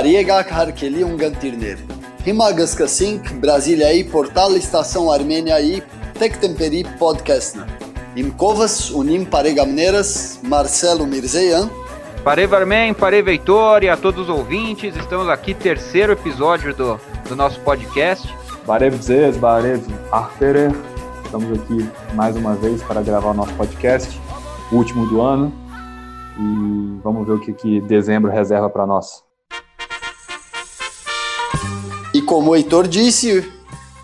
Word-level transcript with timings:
Bariegak 0.00 0.50
Harkeli 0.50 1.04
Ungantirner. 1.04 1.76
Himagas 2.24 2.74
Brasília 3.34 3.88
aí, 3.88 4.02
Portal 4.02 4.56
Estação 4.56 5.12
Armênia 5.12 5.54
aí, 5.54 5.82
Temperi 6.40 6.84
Podcast. 6.98 7.60
Imkovas 8.16 8.90
Unim 8.92 9.26
Paregamneiras, 9.26 10.40
Marcelo 10.42 11.06
Mirzeyan. 11.06 11.68
Pare 12.24 12.46
Varmen, 12.46 12.94
Pare 12.94 13.20
Veitor 13.20 13.82
e 13.82 13.90
a 13.90 13.96
todos 13.96 14.22
os 14.22 14.30
ouvintes, 14.30 14.96
estamos 14.96 15.28
aqui, 15.28 15.52
terceiro 15.52 16.12
episódio 16.14 16.74
do, 16.74 16.98
do 17.28 17.36
nosso 17.36 17.60
podcast. 17.60 18.26
Barev 18.66 18.96
Zez, 19.02 19.36
Barev 19.36 19.84
Arterer, 20.10 20.70
estamos 21.26 21.60
aqui 21.60 21.86
mais 22.14 22.34
uma 22.36 22.54
vez 22.54 22.82
para 22.84 23.02
gravar 23.02 23.32
o 23.32 23.34
nosso 23.34 23.52
podcast, 23.52 24.18
o 24.72 24.76
último 24.76 25.04
do 25.08 25.20
ano, 25.20 25.52
e 26.38 27.00
vamos 27.04 27.26
ver 27.26 27.34
o 27.34 27.38
que, 27.38 27.52
que 27.52 27.82
dezembro 27.82 28.30
reserva 28.30 28.70
para 28.70 28.86
nós. 28.86 29.28
Como 32.30 32.52
o 32.52 32.56
Heitor 32.56 32.86
disse, 32.86 33.44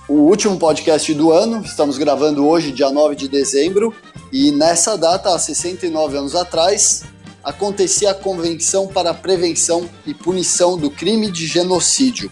o 0.08 0.14
último 0.14 0.58
podcast 0.58 1.14
do 1.14 1.30
ano, 1.30 1.62
estamos 1.64 1.96
gravando 1.96 2.44
hoje, 2.44 2.72
dia 2.72 2.90
9 2.90 3.14
de 3.14 3.28
dezembro, 3.28 3.94
e 4.32 4.50
nessa 4.50 4.98
data, 4.98 5.32
há 5.32 5.38
69 5.38 6.16
anos 6.16 6.34
atrás, 6.34 7.04
acontecia 7.44 8.10
a 8.10 8.14
Convenção 8.14 8.88
para 8.88 9.10
a 9.10 9.14
Prevenção 9.14 9.88
e 10.04 10.12
Punição 10.12 10.76
do 10.76 10.90
Crime 10.90 11.30
de 11.30 11.46
Genocídio. 11.46 12.28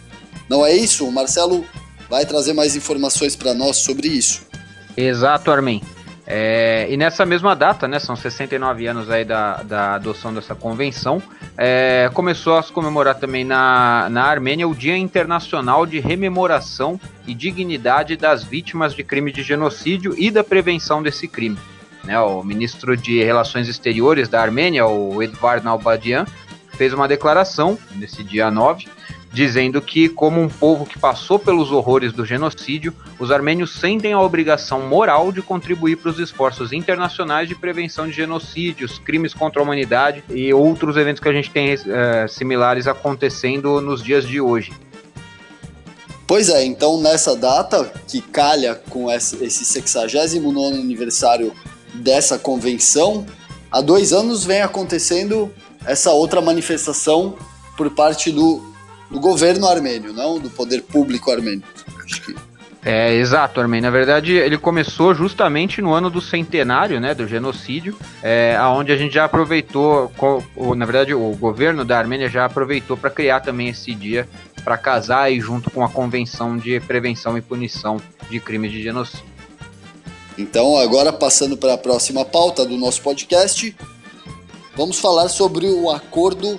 Não 0.51 0.67
é 0.67 0.75
isso? 0.75 1.07
O 1.07 1.13
Marcelo 1.13 1.65
vai 2.11 2.27
trazer 2.27 2.55
mais 2.55 2.75
informações 2.75 3.37
para 3.37 3.55
nós 3.55 3.77
sobre 3.77 4.09
isso. 4.09 4.43
Exato, 4.97 5.49
Armin. 5.53 5.81
É, 6.27 6.87
e 6.89 6.97
nessa 6.97 7.27
mesma 7.27 7.55
data, 7.55 7.87
né, 7.87 7.99
são 7.99 8.17
69 8.17 8.87
anos 8.87 9.11
aí 9.11 9.25
da, 9.25 9.63
da 9.63 9.95
adoção 9.95 10.33
dessa 10.33 10.55
convenção, 10.55 11.23
é, 11.57 12.11
começou 12.15 12.57
a 12.57 12.63
se 12.63 12.73
comemorar 12.73 13.17
também 13.17 13.45
na, 13.45 14.09
na 14.11 14.25
Armênia 14.25 14.67
o 14.67 14.75
Dia 14.75 14.97
Internacional 14.97 15.85
de 15.85 16.01
Rememoração 16.01 16.99
e 17.27 17.35
Dignidade 17.35 18.17
das 18.17 18.43
Vítimas 18.43 18.95
de 18.95 19.05
Crime 19.05 19.31
de 19.33 19.43
Genocídio 19.43 20.15
e 20.17 20.31
da 20.31 20.43
Prevenção 20.43 21.03
desse 21.03 21.29
crime. 21.29 21.59
Né, 22.05 22.19
o 22.19 22.43
ministro 22.43 22.97
de 22.97 23.23
Relações 23.23 23.69
Exteriores 23.69 24.29
da 24.29 24.41
Armênia, 24.41 24.87
o 24.87 25.23
Edvard 25.23 25.65
Nalbadian, 25.65 26.27
fez 26.75 26.93
uma 26.93 27.07
declaração 27.07 27.79
nesse 27.95 28.25
dia 28.25 28.51
9, 28.51 28.87
dizendo 29.35 29.83
que, 29.83 30.09
como 30.09 30.41
um 30.41 30.49
povo 30.49 30.87
que 30.87 30.97
passou 30.97 31.41
pelos 31.41 31.73
horrores 31.73 32.13
do 32.13 32.25
genocídio, 32.25 32.95
os 33.19 33.33
armênios 33.33 33.81
sentem 33.81 34.13
a 34.13 34.21
obrigação 34.21 34.83
moral 34.83 35.33
de 35.33 35.43
contribuir 35.43 35.97
para 35.97 36.13
os 36.13 36.21
esforços 36.21 36.73
internacionais 36.73 37.49
de 37.49 37.57
prevenção 37.57 38.07
de 38.07 38.13
genocídios, 38.13 39.01
crimes 39.01 39.35
contra 39.35 39.61
a 39.61 39.65
humanidade 39.65 40.23
e 40.31 40.55
outros 40.55 40.97
eventos 40.97 41.21
que 41.21 41.29
a 41.29 41.33
gente 41.33 41.51
tem 41.51 41.73
é, 41.73 42.29
similares 42.29 42.87
acontecendo 42.87 43.81
nos 43.81 44.03
dias 44.03 44.25
de 44.25 44.41
hoje. 44.41 44.73
Pois 46.29 46.49
é, 46.49 46.65
então 46.65 47.01
nessa 47.01 47.35
data, 47.35 47.93
que 48.07 48.21
calha 48.21 48.77
com 48.89 49.11
esse 49.11 49.51
69 49.51 50.79
aniversário 50.79 51.53
dessa 51.93 52.39
convenção, 52.39 53.27
há 53.69 53.81
dois 53.81 54.13
anos 54.13 54.45
vem 54.45 54.63
acontecendo 54.63 55.53
essa 55.85 56.13
outra 56.13 56.41
manifestação 56.41 57.37
por 57.77 57.91
parte 57.91 58.31
do, 58.31 58.74
do 59.15 59.21
governo 59.21 59.69
armênio, 59.69 60.13
não 60.13 60.41
do 60.41 60.51
poder 60.51 60.83
público 60.83 61.31
armênio. 61.31 61.63
Que 62.05 62.35
é, 62.85 63.15
exato, 63.15 63.61
Armin. 63.61 63.81
Na 63.81 63.89
verdade, 63.89 64.33
ele 64.33 64.59
começou 64.59 65.15
justamente 65.15 65.81
no 65.81 65.95
ano 65.95 66.11
do 66.11 66.21
centenário, 66.21 67.01
né, 67.01 67.15
do 67.15 67.27
genocídio, 67.27 67.97
é, 68.23 68.55
aonde 68.57 68.93
a 68.93 68.97
gente 68.97 69.15
já 69.15 69.25
aproveitou, 69.25 70.13
na 70.77 70.85
verdade, 70.85 71.15
o 71.15 71.35
governo 71.35 71.83
da 71.83 71.97
Armênia 71.97 72.29
já 72.29 72.45
aproveitou 72.45 72.95
para 72.95 73.09
criar 73.09 73.41
também 73.41 73.69
esse 73.69 73.95
dia 73.95 74.29
para 74.63 74.77
casar 74.77 75.33
e 75.33 75.41
junto 75.41 75.71
com 75.71 75.83
a 75.83 75.89
Convenção 75.89 76.59
de 76.59 76.79
Prevenção 76.81 77.39
e 77.39 77.41
Punição 77.41 77.97
de 78.29 78.39
Crimes 78.39 78.71
de 78.71 78.83
Genocídio. 78.83 79.25
Então, 80.37 80.77
agora 80.77 81.11
passando 81.11 81.57
para 81.57 81.75
a 81.75 81.79
próxima 81.79 82.23
pauta 82.23 82.67
do 82.67 82.77
nosso 82.77 83.01
podcast, 83.01 83.75
vamos 84.77 84.99
falar 84.99 85.29
sobre 85.29 85.69
o 85.69 85.91
acordo 85.91 86.59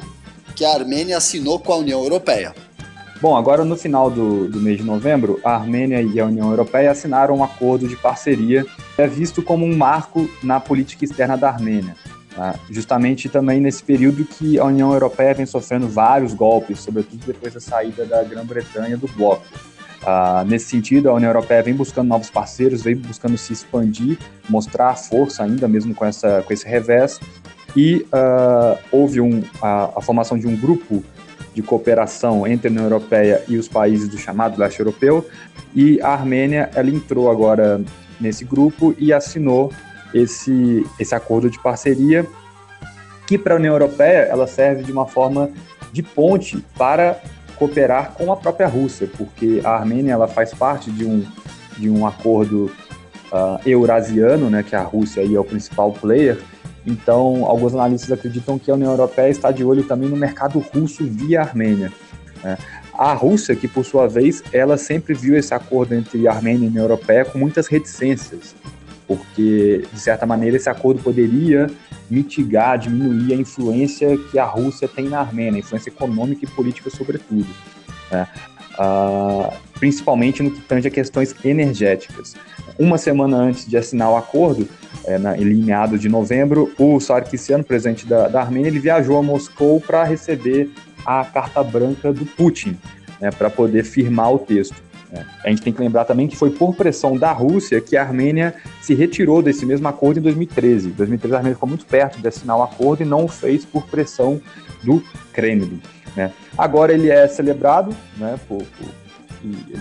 que 0.56 0.64
a 0.64 0.74
Armênia 0.74 1.18
assinou 1.18 1.60
com 1.60 1.74
a 1.74 1.78
União 1.78 2.02
Europeia. 2.02 2.54
Bom, 3.22 3.36
agora 3.36 3.64
no 3.64 3.76
final 3.76 4.10
do, 4.10 4.48
do 4.48 4.60
mês 4.60 4.78
de 4.78 4.84
novembro, 4.84 5.40
a 5.44 5.56
Armênia 5.56 6.02
e 6.02 6.20
a 6.20 6.26
União 6.26 6.50
Europeia 6.50 6.92
assinaram 6.92 7.38
um 7.38 7.44
acordo 7.44 7.88
de 7.88 7.96
parceria 7.96 8.66
que 8.96 9.02
é 9.02 9.08
visto 9.08 9.42
como 9.42 9.66
um 9.66 9.76
marco 9.76 10.30
na 10.44 10.60
política 10.60 11.06
externa 11.06 11.38
da 11.38 11.50
Armênia. 11.50 11.96
Tá? 12.36 12.56
Justamente 12.70 13.30
também 13.30 13.62
nesse 13.62 13.82
período 13.82 14.26
que 14.26 14.60
a 14.60 14.66
União 14.66 14.92
Europeia 14.92 15.34
vem 15.34 15.46
sofrendo 15.46 15.88
vários 15.88 16.34
golpes, 16.34 16.80
sobretudo 16.80 17.26
depois 17.26 17.54
da 17.54 17.60
saída 17.60 18.06
da 18.06 18.22
Grã-Bretanha 18.24 18.98
do 18.98 19.08
bloco. 19.08 19.46
Uh, 20.04 20.46
nesse 20.46 20.66
sentido, 20.66 21.10
a 21.10 21.14
União 21.14 21.30
Europeia 21.30 21.64
vem 21.64 21.74
buscando 21.74 22.10
novos 22.10 22.30
parceiros, 22.30 22.84
vem 22.84 22.96
buscando 22.96 23.38
se 23.38 23.54
expandir, 23.54 24.20
mostrar 24.48 24.96
força 24.96 25.44
ainda, 25.44 25.68
mesmo 25.68 25.96
com, 25.96 26.06
essa, 26.06 26.44
com 26.44 26.54
esse 26.54 26.68
revés. 26.68 27.20
E 27.76 28.06
uh, 28.06 28.78
houve 28.92 29.20
um, 29.20 29.44
a, 29.62 29.92
a, 29.98 30.02
formação 30.02 30.38
de 30.38 30.48
um 30.48 30.56
grupo 30.56 31.04
de 31.54 31.62
cooperação 31.62 32.46
entre 32.48 32.68
a 32.68 32.72
União 32.72 32.84
Europeia 32.84 33.44
e 33.48 33.58
os 33.58 33.68
países 33.68 34.08
do 34.08 34.18
chamado 34.18 34.60
leste 34.60 34.80
europeu. 34.80 35.26
E 35.74 36.00
a 36.02 36.10
Armênia 36.10 36.70
ela 36.74 36.90
entrou 36.90 37.30
agora 37.30 37.82
nesse 38.20 38.46
grupo 38.46 38.96
e 38.98 39.12
assinou 39.12 39.72
esse, 40.14 40.86
esse 41.00 41.14
acordo 41.14 41.50
de 41.50 41.62
parceria, 41.62 42.26
que 43.28 43.38
para 43.38 43.56
a 43.56 43.58
União 43.58 43.74
Europeia 43.74 44.28
ela 44.30 44.48
serve 44.48 44.84
de 44.84 44.92
uma 44.92 45.06
forma 45.06 45.50
de 45.92 46.02
ponte 46.04 46.64
para 46.78 47.22
cooperar 47.56 48.14
com 48.14 48.32
a 48.32 48.38
própria 48.38 48.68
Rússia, 48.68 49.10
porque 49.18 49.62
a 49.64 49.72
Armênia 49.72 50.14
ela 50.14 50.28
faz 50.28 50.54
parte 50.54 50.92
de 50.92 51.06
um, 51.06 51.26
de 51.78 51.90
um 51.90 52.06
acordo 52.06 52.72
uh, 53.32 53.60
eurasiano, 53.66 54.50
né, 54.50 54.64
que 54.64 54.76
a 54.76 54.82
Rússia 54.82 55.24
aí 55.24 55.36
é 55.36 55.40
o 55.40 55.44
principal 55.44 55.92
player. 55.94 56.38
Então, 56.86 57.46
alguns 57.46 57.74
analistas 57.74 58.12
acreditam 58.12 58.60
que 58.60 58.70
a 58.70 58.76
União 58.76 58.92
Europeia 58.92 59.30
está 59.30 59.52
de 59.52 59.64
olho 59.64 59.84
também 59.84 60.08
no 60.08 60.16
mercado 60.16 60.60
russo 60.60 61.04
via 61.04 61.42
Armênia. 61.42 61.92
Né? 62.44 62.58
A 62.94 63.14
Rússia, 63.14 63.56
que 63.56 63.68
por 63.68 63.84
sua 63.84 64.08
vez, 64.08 64.44
ela 64.54 64.78
sempre 64.78 65.14
viu 65.14 65.36
esse 65.36 65.54
acordo 65.54 65.96
entre 65.96 66.28
a 66.28 66.32
Armênia 66.32 66.66
e 66.66 66.68
a 66.68 66.70
União 66.70 66.84
Europeia 66.84 67.26
com 67.26 67.40
muitas 67.40 67.68
reticências, 67.68 68.56
porque, 69.08 69.84
de 69.92 70.00
certa 70.00 70.26
maneira, 70.26 70.56
esse 70.56 70.70
acordo 70.70 71.02
poderia 71.02 71.68
mitigar, 72.10 72.78
diminuir 72.78 73.34
a 73.34 73.36
influência 73.36 74.16
que 74.30 74.38
a 74.38 74.46
Rússia 74.46 74.88
tem 74.88 75.10
na 75.10 75.20
Armênia, 75.20 75.60
influência 75.60 75.90
econômica 75.90 76.46
e 76.46 76.48
política, 76.48 76.90
sobretudo. 76.90 77.48
Né? 78.12 78.28
Uh, 78.78 79.52
principalmente 79.80 80.44
no 80.44 80.52
que 80.52 80.62
tange 80.62 80.88
a 80.88 80.92
questões 80.92 81.34
energéticas. 81.44 82.36
Uma 82.78 82.98
semana 82.98 83.38
antes 83.38 83.66
de 83.66 83.78
assinar 83.78 84.12
o 84.12 84.18
acordo, 84.18 84.68
é, 85.06 85.18
na, 85.18 85.38
em 85.38 85.56
meados 85.56 86.00
de 86.00 86.10
novembro, 86.10 86.72
o 86.78 87.00
Sarkisian, 87.00 87.64
presidente 87.64 88.06
da, 88.06 88.28
da 88.28 88.42
Armênia, 88.42 88.70
ele 88.70 88.80
viajou 88.80 89.18
a 89.18 89.24
Moscou 89.24 89.80
para 89.80 90.04
receber 90.04 90.70
a 91.06 91.24
carta 91.24 91.64
branca 91.64 92.12
do 92.12 92.26
Putin, 92.26 92.78
né, 93.22 93.30
para 93.32 93.50
poder 93.50 93.84
firmar 93.84 94.34
o 94.34 94.40
texto. 94.40 94.76
Né. 95.12 95.26
A 95.44 95.50
gente 95.50 95.62
tem 95.62 95.72
que 95.72 95.80
lembrar 95.80 96.06
também 96.06 96.28
que 96.28 96.36
foi 96.36 96.50
por 96.50 96.76
pressão 96.76 97.18
da 97.18 97.32
Rússia 97.32 97.80
que 97.80 97.96
a 97.96 98.02
Armênia 98.02 98.56
se 98.82 98.94
retirou 98.94 99.42
desse 99.42 99.66
mesmo 99.66 99.88
acordo 99.88 100.20
em 100.20 100.24
2013. 100.24 100.90
Em 100.90 100.92
2013 100.92 101.34
a 101.34 101.38
Armênia 101.38 101.56
ficou 101.56 101.70
muito 101.70 101.86
perto 101.86 102.20
de 102.20 102.28
assinar 102.28 102.58
o 102.58 102.64
acordo 102.64 103.04
e 103.04 103.06
não 103.06 103.26
o 103.26 103.28
fez 103.28 103.64
por 103.64 103.86
pressão 103.86 104.42
do 104.84 105.04
Kremlin. 105.32 105.82
Né. 106.16 106.32
Agora 106.58 106.94
ele 106.94 107.10
é 107.10 107.28
celebrado, 107.28 107.96
né, 108.18 108.40
por, 108.48 108.64
por 108.64 108.88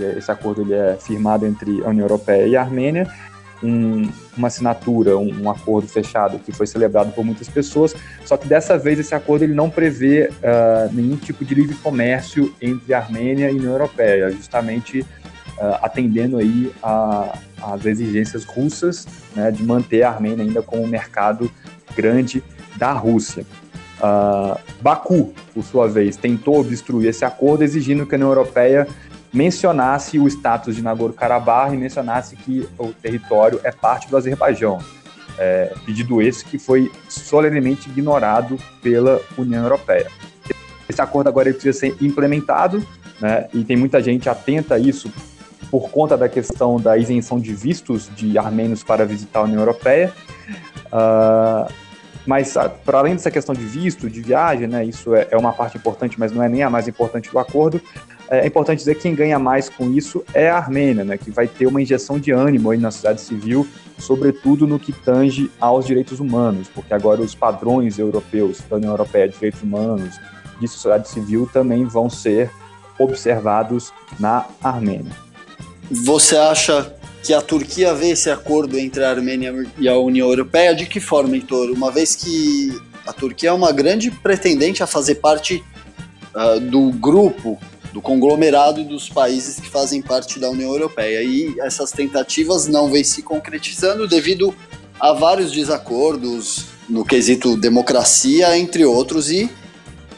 é, 0.01 0.19
esse 0.19 0.31
acordo 0.31 0.63
ele 0.63 0.75
é 0.75 0.97
firmado 1.01 1.47
entre 1.47 1.83
a 1.84 1.89
União 1.89 2.05
Europeia 2.05 2.47
e 2.47 2.57
a 2.57 2.61
Armênia, 2.61 3.09
um, 3.65 4.11
uma 4.37 4.49
assinatura, 4.49 5.16
um, 5.16 5.43
um, 5.43 5.51
acordo 5.51 5.89
fechado 5.89 6.39
que 6.39 6.53
foi 6.53 6.66
celebrado 6.66 7.13
por 7.13 7.25
muitas 7.25 7.49
pessoas, 7.49 7.95
só 8.25 8.37
que 8.37 8.47
dessa 8.47 8.77
vez 8.77 8.99
esse 8.99 9.15
acordo 9.15 9.45
ele 9.45 9.55
não 9.55 9.71
prevê 9.71 10.28
uh, 10.28 10.93
nenhum 10.93 11.16
tipo 11.16 11.45
de 11.45 11.55
livre 11.55 11.75
comércio 11.77 12.55
entre 12.61 12.93
a 12.93 12.99
Armênia 12.99 13.47
e 13.47 13.55
a 13.55 13.55
União 13.55 13.72
Europeia, 13.72 14.31
justamente 14.31 15.01
uh, 15.01 15.78
atendendo 15.83 16.37
aí 16.37 16.71
às 17.63 17.84
exigências 17.87 18.45
russas 18.45 19.07
né, 19.34 19.51
de 19.51 19.63
manter 19.63 20.03
a 20.03 20.10
Armênia 20.10 20.45
ainda 20.45 20.63
como 20.63 20.83
um 20.83 20.89
mercado 20.89 21.51
grande 21.97 22.43
da 22.77 22.93
Rússia. 22.93 23.47
Uh, 23.99 24.59
Baku, 24.83 25.33
por 25.55 25.65
sua 25.65 25.89
vez, 25.89 26.17
tentou 26.17 26.60
obstruir 26.60 27.09
esse 27.09 27.25
acordo, 27.25 27.65
exigindo 27.65 28.05
que 28.05 28.15
a 28.15 28.17
União 28.17 28.28
Europeia 28.28 28.87
mencionasse 29.34 30.19
o 30.19 30.27
status 30.28 30.77
de 30.77 30.83
Nagorno-Karabakh 30.83 31.75
e 31.75 31.77
mencionasse 31.77 32.36
que 32.36 32.66
o 32.78 32.92
território 32.92 33.60
é 33.65 33.72
parte 33.72 34.09
do 34.09 34.16
Azerbaijão. 34.16 34.78
É, 35.36 35.72
pedido 35.84 36.22
esse 36.22 36.45
que 36.45 36.59
foi 36.59 36.92
solenemente 37.09 37.91
ignorado 37.91 38.57
pela 38.81 39.21
União 39.36 39.65
Europeia. 39.65 40.09
Esse 40.89 41.03
acordo 41.03 41.28
agora 41.28 41.53
precisa 41.53 41.77
ser 41.77 41.97
implementado, 42.01 42.86
né, 43.21 43.48
e 43.53 43.65
tem 43.65 43.77
muita 43.77 44.01
gente 44.01 44.28
atenta 44.28 44.77
a 44.77 44.78
isso 44.78 45.13
por 45.72 45.91
conta 45.91 46.16
da 46.16 46.28
questão 46.28 46.78
da 46.78 46.97
isenção 46.97 47.41
de 47.41 47.53
vistos 47.53 48.09
de 48.15 48.39
armênios 48.39 48.84
para 48.84 49.04
visitar 49.04 49.41
a 49.41 49.42
União 49.42 49.59
Europeia. 49.59 50.13
Uh, 50.86 51.69
Mas, 52.27 52.54
para 52.84 52.98
além 52.98 53.15
dessa 53.15 53.31
questão 53.31 53.54
de 53.54 53.65
visto, 53.65 54.09
de 54.09 54.22
viagem, 54.22 54.66
né, 54.66 54.84
isso 54.84 55.15
é, 55.15 55.28
é 55.31 55.36
uma 55.36 55.53
parte 55.53 55.77
importante, 55.77 56.19
mas 56.19 56.33
não 56.33 56.42
é 56.42 56.48
nem 56.48 56.63
a 56.63 56.71
mais 56.71 56.89
importante 56.89 57.31
do 57.31 57.39
acordo, 57.39 57.83
é 58.30 58.47
importante 58.47 58.78
dizer 58.78 58.94
que 58.94 59.03
quem 59.03 59.15
ganha 59.15 59.38
mais 59.38 59.68
com 59.68 59.91
isso 59.92 60.24
é 60.32 60.48
a 60.48 60.56
Armênia, 60.56 61.04
né, 61.04 61.18
que 61.18 61.30
vai 61.30 61.47
ter 61.47 61.66
uma 61.66 61.80
injeção 61.80 62.18
de 62.18 62.30
ânimo 62.30 62.71
aí 62.71 62.78
na 62.78 62.91
sociedade 62.91 63.21
civil, 63.21 63.66
sobretudo 63.98 64.66
no 64.66 64.78
que 64.78 64.92
tange 64.92 65.50
aos 65.60 65.86
direitos 65.86 66.21
humanos, 66.21 66.68
porque 66.68 66.94
agora 66.94 67.21
os 67.21 67.34
padrões 67.34 67.98
europeus 67.98 68.60
da 68.68 68.76
União 68.76 68.91
Europeia 68.92 69.28
de 69.28 69.34
direitos 69.34 69.62
humanos, 69.62 70.18
de 70.60 70.68
sociedade 70.68 71.09
civil, 71.09 71.48
também 71.53 71.84
vão 71.84 72.09
ser 72.09 72.50
observados 72.98 73.92
na 74.18 74.47
Armênia. 74.62 75.12
Você 75.91 76.36
acha 76.36 76.94
que 77.22 77.32
a 77.32 77.41
Turquia 77.41 77.94
vê 77.94 78.10
esse 78.10 78.30
acordo 78.30 78.78
entre 78.78 79.04
a 79.04 79.10
Armênia 79.10 79.66
e 79.78 79.88
a 79.88 79.97
União 79.97 80.28
Europeia 80.28 80.74
de 80.74 80.86
que 80.86 81.00
forma, 81.00 81.34
Heitor? 81.34 81.71
Uma 81.71 81.91
vez 81.91 82.15
que 82.15 82.78
a 83.06 83.12
Turquia 83.12 83.50
é 83.50 83.53
uma 83.53 83.72
grande 83.72 84.10
pretendente 84.10 84.82
a 84.82 84.86
fazer 84.86 85.16
parte 85.16 85.65
uh, 86.34 86.60
do 86.60 86.91
grupo, 86.92 87.59
do 87.95 88.03
conglomerado 88.03 88.83
dos 88.83 89.09
países 89.09 89.61
que 89.61 89.71
fazem 89.71 90.03
parte 90.03 90.41
da 90.41 90.51
União 90.51 90.73
Europeia. 90.73 91.23
E 91.23 91.55
essas 91.61 91.93
tentativas 91.93 92.67
não 92.67 92.91
vêm 92.91 93.05
se 93.05 93.23
concretizando 93.23 94.09
devido 94.09 94.53
a 94.99 95.13
vários 95.13 95.53
desacordos 95.53 96.65
no 96.89 97.05
quesito 97.05 97.57
democracia, 97.57 98.59
entre 98.59 98.85
outros, 98.85 99.31
e 99.31 99.49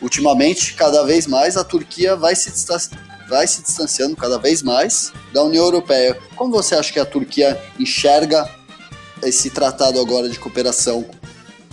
ultimamente, 0.00 0.72
cada 0.72 1.04
vez 1.04 1.26
mais, 1.26 1.58
a 1.58 1.62
Turquia 1.62 2.16
vai 2.16 2.34
se 2.34 2.50
vai 3.28 3.46
se 3.46 3.60
distanciando 3.60 4.16
cada 4.16 4.38
vez 4.38 4.62
mais 4.62 5.12
da 5.32 5.44
União 5.44 5.64
Europeia. 5.64 6.18
Como 6.34 6.52
você 6.52 6.74
acha 6.76 6.90
que 6.90 6.98
a 6.98 7.04
Turquia 7.04 7.60
enxerga 7.78 8.48
esse 9.22 9.50
tratado 9.50 10.00
agora 10.00 10.30
de 10.30 10.38
cooperação 10.38 11.04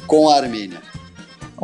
com 0.05 0.29
a 0.29 0.35
Armênia? 0.35 0.81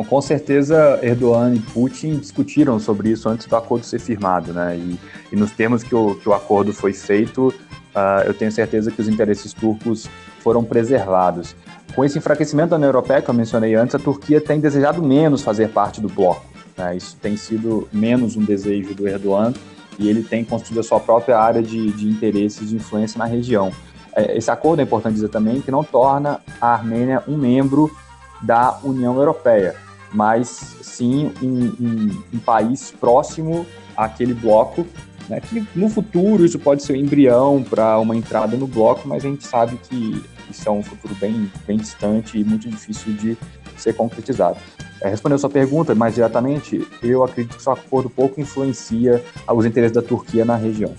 Então, 0.00 0.08
com 0.08 0.20
certeza, 0.22 0.98
Erdogan 1.02 1.54
e 1.54 1.58
Putin 1.58 2.16
discutiram 2.16 2.80
sobre 2.80 3.10
isso 3.10 3.28
antes 3.28 3.46
do 3.46 3.54
acordo 3.54 3.84
ser 3.84 3.98
firmado, 3.98 4.50
né? 4.50 4.74
E, 4.74 4.98
e 5.30 5.36
nos 5.36 5.50
termos 5.50 5.82
que 5.82 5.94
o, 5.94 6.14
que 6.14 6.26
o 6.26 6.32
acordo 6.32 6.72
foi 6.72 6.94
feito, 6.94 7.48
uh, 7.48 8.24
eu 8.24 8.32
tenho 8.32 8.50
certeza 8.50 8.90
que 8.90 8.98
os 8.98 9.06
interesses 9.06 9.52
turcos 9.52 10.08
foram 10.38 10.64
preservados. 10.64 11.54
Com 11.94 12.02
esse 12.02 12.16
enfraquecimento 12.16 12.70
da 12.70 12.76
União 12.76 12.88
Europeia, 12.88 13.20
que 13.20 13.28
eu 13.28 13.34
mencionei 13.34 13.74
antes, 13.74 13.94
a 13.94 13.98
Turquia 13.98 14.40
tem 14.40 14.58
desejado 14.58 15.02
menos 15.02 15.42
fazer 15.42 15.68
parte 15.68 16.00
do 16.00 16.08
bloco. 16.08 16.46
Né? 16.78 16.96
Isso 16.96 17.14
tem 17.20 17.36
sido 17.36 17.86
menos 17.92 18.36
um 18.36 18.42
desejo 18.42 18.94
do 18.94 19.06
Erdogan 19.06 19.52
e 19.98 20.08
ele 20.08 20.22
tem 20.22 20.42
construído 20.42 20.80
a 20.80 20.82
sua 20.82 20.98
própria 20.98 21.38
área 21.38 21.62
de, 21.62 21.92
de 21.92 22.08
interesses 22.08 22.70
de 22.70 22.76
influência 22.76 23.18
na 23.18 23.26
região. 23.26 23.70
É, 24.16 24.34
esse 24.38 24.50
acordo 24.50 24.80
é 24.80 24.82
importante 24.82 25.12
dizer 25.12 25.28
também 25.28 25.60
que 25.60 25.70
não 25.70 25.84
torna 25.84 26.40
a 26.58 26.68
Armênia 26.68 27.22
um 27.28 27.36
membro 27.36 27.94
da 28.40 28.78
União 28.82 29.14
Europeia, 29.16 29.76
mas 30.12 30.76
sim 30.82 31.32
um, 31.42 31.64
um, 31.80 32.22
um 32.34 32.38
país 32.38 32.92
próximo 32.98 33.66
àquele 33.96 34.34
bloco, 34.34 34.86
né, 35.28 35.40
que 35.40 35.64
no 35.74 35.88
futuro 35.88 36.44
isso 36.44 36.58
pode 36.58 36.82
ser 36.82 36.94
um 36.94 36.96
embrião 36.96 37.62
para 37.62 37.98
uma 37.98 38.16
entrada 38.16 38.56
no 38.56 38.66
bloco, 38.66 39.06
mas 39.06 39.24
a 39.24 39.28
gente 39.28 39.46
sabe 39.46 39.78
que 39.88 40.22
isso 40.50 40.68
é 40.68 40.72
um 40.72 40.82
futuro 40.82 41.14
bem, 41.14 41.50
bem 41.66 41.76
distante 41.76 42.38
e 42.38 42.44
muito 42.44 42.68
difícil 42.68 43.12
de 43.12 43.38
ser 43.76 43.94
concretizado. 43.94 44.58
É, 45.00 45.08
respondendo 45.08 45.36
a 45.36 45.40
sua 45.40 45.50
pergunta 45.50 45.94
mais 45.94 46.14
diretamente, 46.14 46.86
eu 47.02 47.24
acredito 47.24 47.54
que 47.54 47.60
esse 47.60 47.70
acordo 47.70 48.10
pouco 48.10 48.40
influencia 48.40 49.24
os 49.48 49.64
interesses 49.64 49.94
da 49.94 50.02
Turquia 50.02 50.44
na 50.44 50.56
região. 50.56 50.94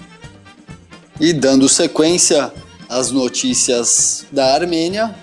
E 1.19 1.33
dando 1.33 1.69
sequência 1.69 2.51
às 2.89 3.11
notícias 3.11 4.25
da 4.31 4.55
Armênia, 4.55 5.13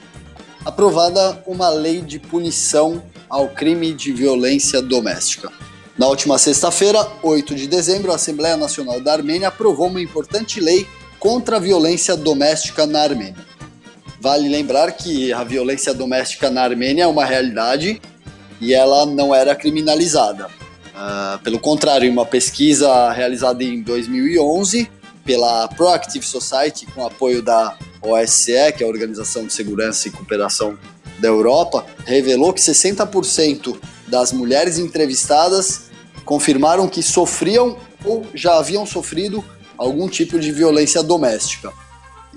aprovada 0.64 1.42
uma 1.46 1.68
lei 1.70 2.00
de 2.00 2.20
punição 2.20 3.02
ao 3.28 3.48
crime 3.48 3.92
de 3.92 4.12
violência 4.12 4.80
doméstica. 4.80 5.52
Na 5.96 6.06
última 6.06 6.38
sexta-feira, 6.38 7.06
8 7.22 7.54
de 7.54 7.66
dezembro, 7.66 8.12
a 8.12 8.14
Assembleia 8.14 8.56
Nacional 8.56 9.00
da 9.00 9.12
Armênia 9.12 9.48
aprovou 9.48 9.88
uma 9.88 10.00
importante 10.00 10.60
lei 10.60 10.86
contra 11.18 11.56
a 11.56 11.60
violência 11.60 12.16
doméstica 12.16 12.86
na 12.86 13.02
Armênia. 13.02 13.46
Vale 14.20 14.48
lembrar 14.48 14.92
que 14.92 15.32
a 15.32 15.42
violência 15.44 15.92
doméstica 15.92 16.50
na 16.50 16.62
Armênia 16.62 17.04
é 17.04 17.06
uma 17.06 17.24
realidade 17.24 18.00
e 18.60 18.74
ela 18.74 19.06
não 19.06 19.34
era 19.34 19.54
criminalizada. 19.54 20.46
Uh, 20.46 21.38
pelo 21.44 21.58
contrário, 21.58 22.08
em 22.08 22.10
uma 22.10 22.26
pesquisa 22.26 23.10
realizada 23.12 23.62
em 23.62 23.82
2011 23.82 24.90
pela 25.24 25.68
Proactive 25.68 26.24
Society, 26.24 26.86
com 26.86 27.06
apoio 27.06 27.42
da 27.42 27.76
OSCE, 28.00 28.72
que 28.76 28.82
é 28.82 28.86
a 28.86 28.88
Organização 28.88 29.46
de 29.46 29.52
Segurança 29.52 30.08
e 30.08 30.10
Cooperação 30.10 30.78
da 31.18 31.28
Europa, 31.28 31.84
revelou 32.04 32.52
que 32.52 32.60
60% 32.60 33.76
das 34.06 34.32
mulheres 34.32 34.78
entrevistadas 34.78 35.88
confirmaram 36.24 36.88
que 36.88 37.02
sofriam 37.02 37.76
ou 38.04 38.26
já 38.34 38.56
haviam 38.58 38.86
sofrido 38.86 39.44
algum 39.76 40.08
tipo 40.08 40.38
de 40.38 40.52
violência 40.52 41.02
doméstica. 41.02 41.72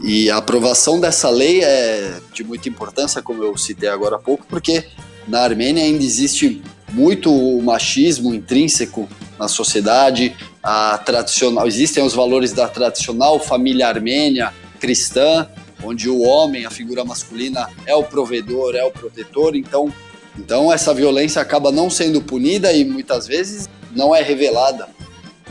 E 0.03 0.29
a 0.31 0.37
aprovação 0.37 0.99
dessa 0.99 1.29
lei 1.29 1.63
é 1.63 2.19
de 2.33 2.43
muita 2.43 2.69
importância, 2.69 3.21
como 3.21 3.43
eu 3.43 3.57
citei 3.57 3.89
agora 3.89 4.15
há 4.15 4.19
pouco, 4.19 4.45
porque 4.47 4.85
na 5.27 5.41
Armênia 5.41 5.83
ainda 5.83 6.03
existe 6.03 6.61
muito 6.91 7.31
machismo 7.61 8.33
intrínseco 8.33 9.07
na 9.37 9.47
sociedade, 9.47 10.35
a 10.61 10.97
tradicional, 10.99 11.67
existem 11.67 12.03
os 12.03 12.13
valores 12.13 12.51
da 12.51 12.67
tradicional 12.67 13.39
família 13.39 13.87
armênia 13.87 14.53
cristã, 14.79 15.47
onde 15.83 16.09
o 16.09 16.21
homem, 16.21 16.65
a 16.65 16.69
figura 16.69 17.03
masculina, 17.03 17.69
é 17.85 17.95
o 17.95 18.03
provedor, 18.03 18.75
é 18.75 18.83
o 18.83 18.91
protetor, 18.91 19.55
então, 19.55 19.93
então 20.37 20.71
essa 20.71 20.93
violência 20.93 21.41
acaba 21.41 21.71
não 21.71 21.89
sendo 21.89 22.21
punida 22.21 22.71
e 22.71 22.83
muitas 22.83 23.27
vezes 23.27 23.69
não 23.91 24.15
é 24.15 24.21
revelada. 24.21 24.87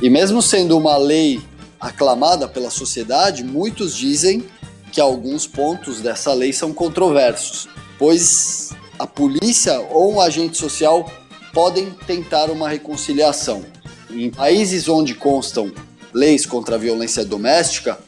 E 0.00 0.08
mesmo 0.08 0.40
sendo 0.40 0.76
uma 0.78 0.96
lei 0.96 1.40
aclamada 1.78 2.48
pela 2.48 2.70
sociedade, 2.70 3.44
muitos 3.44 3.96
dizem 3.96 4.44
que 4.92 5.00
alguns 5.00 5.46
pontos 5.46 6.00
dessa 6.00 6.32
lei 6.32 6.52
são 6.52 6.72
controversos, 6.72 7.68
pois 7.98 8.70
a 8.98 9.06
polícia 9.06 9.80
ou 9.90 10.14
um 10.14 10.20
agente 10.20 10.58
social 10.58 11.10
podem 11.52 11.90
tentar 12.06 12.50
uma 12.50 12.68
reconciliação. 12.68 13.64
Em 14.10 14.30
países 14.30 14.88
onde 14.88 15.14
constam 15.14 15.72
leis 16.12 16.44
contra 16.44 16.74
a 16.74 16.78
violência 16.78 17.24
doméstica, 17.24 17.98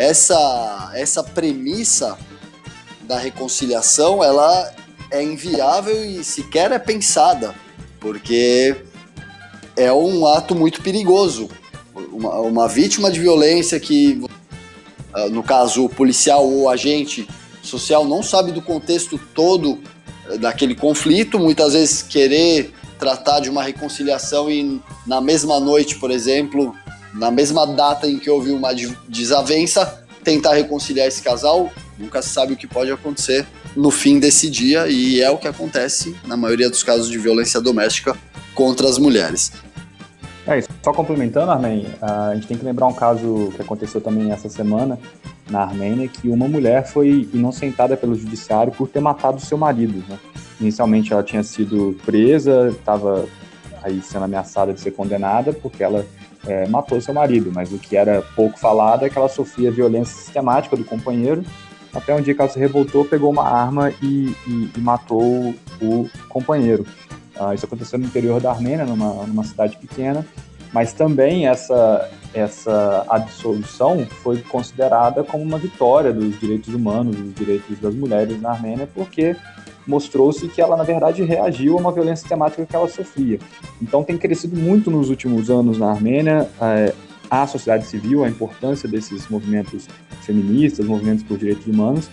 essa, 0.00 0.92
essa 0.94 1.22
premissa 1.22 2.16
da 3.02 3.18
reconciliação 3.18 4.24
ela 4.24 4.72
é 5.10 5.22
inviável 5.22 6.02
e 6.02 6.24
sequer 6.24 6.72
é 6.72 6.78
pensada, 6.78 7.54
porque 8.00 8.74
é 9.76 9.92
um 9.92 10.26
ato 10.26 10.54
muito 10.54 10.80
perigoso. 10.80 11.50
Uma, 11.94 12.40
uma 12.40 12.66
vítima 12.66 13.10
de 13.10 13.20
violência 13.20 13.78
que, 13.78 14.24
ah, 15.12 15.28
no 15.28 15.42
caso, 15.42 15.84
o 15.84 15.88
policial 15.90 16.48
ou 16.48 16.70
agente 16.70 17.28
social 17.62 18.06
não 18.06 18.22
sabe 18.22 18.52
do 18.52 18.62
contexto 18.62 19.20
todo 19.34 19.80
daquele 20.40 20.74
conflito, 20.74 21.38
muitas 21.38 21.74
vezes 21.74 22.00
querer 22.00 22.72
tratar 22.98 23.40
de 23.40 23.50
uma 23.50 23.62
reconciliação 23.62 24.50
e 24.50 24.80
na 25.06 25.20
mesma 25.20 25.60
noite, 25.60 25.96
por 25.96 26.10
exemplo, 26.10 26.74
na 27.12 27.30
mesma 27.30 27.66
data 27.66 28.06
em 28.06 28.18
que 28.18 28.30
houve 28.30 28.50
uma 28.50 28.70
desavença, 29.08 30.04
tentar 30.22 30.54
reconciliar 30.54 31.06
esse 31.06 31.22
casal, 31.22 31.70
nunca 31.98 32.22
se 32.22 32.28
sabe 32.30 32.52
o 32.52 32.56
que 32.56 32.66
pode 32.66 32.90
acontecer 32.90 33.46
no 33.76 33.90
fim 33.90 34.18
desse 34.18 34.50
dia 34.50 34.88
e 34.88 35.20
é 35.20 35.30
o 35.30 35.38
que 35.38 35.48
acontece 35.48 36.16
na 36.26 36.36
maioria 36.36 36.68
dos 36.68 36.82
casos 36.82 37.08
de 37.08 37.18
violência 37.18 37.60
doméstica 37.60 38.16
contra 38.54 38.88
as 38.88 38.98
mulheres. 38.98 39.52
É 40.46 40.58
isso. 40.58 40.68
Só 40.82 40.92
complementando, 40.92 41.50
Armin, 41.50 41.86
a 42.00 42.34
gente 42.34 42.46
tem 42.46 42.56
que 42.56 42.64
lembrar 42.64 42.86
um 42.86 42.92
caso 42.92 43.52
que 43.54 43.62
aconteceu 43.62 44.00
também 44.00 44.32
essa 44.32 44.48
semana 44.48 44.98
na 45.48 45.62
Armênia, 45.62 46.08
que 46.08 46.28
uma 46.28 46.48
mulher 46.48 46.86
foi 46.86 47.28
inocentada 47.32 47.96
pelo 47.96 48.14
judiciário 48.14 48.72
por 48.72 48.88
ter 48.88 49.00
matado 49.00 49.40
seu 49.40 49.58
marido. 49.58 50.02
Né? 50.08 50.18
Inicialmente 50.60 51.12
ela 51.12 51.22
tinha 51.22 51.42
sido 51.42 51.96
presa, 52.04 52.68
estava 52.70 53.28
aí 53.82 54.00
sendo 54.02 54.24
ameaçada 54.24 54.72
de 54.72 54.80
ser 54.80 54.92
condenada 54.92 55.52
porque 55.52 55.82
ela 55.82 56.06
é, 56.46 56.66
matou 56.68 57.00
seu 57.00 57.14
marido, 57.14 57.50
mas 57.54 57.72
o 57.72 57.78
que 57.78 57.96
era 57.96 58.22
pouco 58.34 58.58
falado 58.58 59.04
é 59.04 59.10
que 59.10 59.18
ela 59.18 59.28
sofria 59.28 59.70
violência 59.70 60.14
sistemática 60.14 60.76
do 60.76 60.84
companheiro, 60.84 61.44
até 61.92 62.14
um 62.14 62.20
dia 62.20 62.34
que 62.34 62.40
ela 62.40 62.50
se 62.50 62.58
revoltou, 62.58 63.04
pegou 63.04 63.30
uma 63.30 63.46
arma 63.48 63.92
e, 64.02 64.34
e, 64.46 64.70
e 64.76 64.80
matou 64.80 65.54
o 65.80 66.08
companheiro. 66.28 66.86
Uh, 67.36 67.54
isso 67.54 67.64
aconteceu 67.64 67.98
no 67.98 68.04
interior 68.04 68.40
da 68.40 68.50
Armênia, 68.50 68.84
numa, 68.84 69.26
numa 69.26 69.44
cidade 69.44 69.76
pequena, 69.76 70.24
mas 70.72 70.92
também 70.92 71.48
essa, 71.48 72.08
essa 72.32 73.04
absolução 73.08 74.06
foi 74.22 74.40
considerada 74.42 75.24
como 75.24 75.42
uma 75.42 75.58
vitória 75.58 76.12
dos 76.12 76.38
direitos 76.38 76.72
humanos, 76.72 77.16
dos 77.16 77.34
direitos 77.34 77.78
das 77.80 77.94
mulheres 77.94 78.40
na 78.40 78.50
Armênia, 78.50 78.88
porque 78.94 79.34
mostrou-se 79.90 80.46
que 80.48 80.62
ela, 80.62 80.76
na 80.76 80.84
verdade, 80.84 81.22
reagiu 81.24 81.76
a 81.76 81.80
uma 81.80 81.92
violência 81.92 82.22
sistemática 82.22 82.64
que 82.64 82.76
ela 82.76 82.88
sofria. 82.88 83.40
Então, 83.82 84.04
tem 84.04 84.16
crescido 84.16 84.56
muito 84.56 84.90
nos 84.90 85.10
últimos 85.10 85.50
anos 85.50 85.78
na 85.78 85.90
Armênia 85.90 86.48
é, 86.62 86.94
a 87.28 87.46
sociedade 87.46 87.86
civil, 87.86 88.24
a 88.24 88.28
importância 88.28 88.88
desses 88.88 89.28
movimentos 89.28 89.88
feministas, 90.22 90.86
movimentos 90.86 91.24
por 91.24 91.36
direitos 91.36 91.66
humanos, 91.66 92.08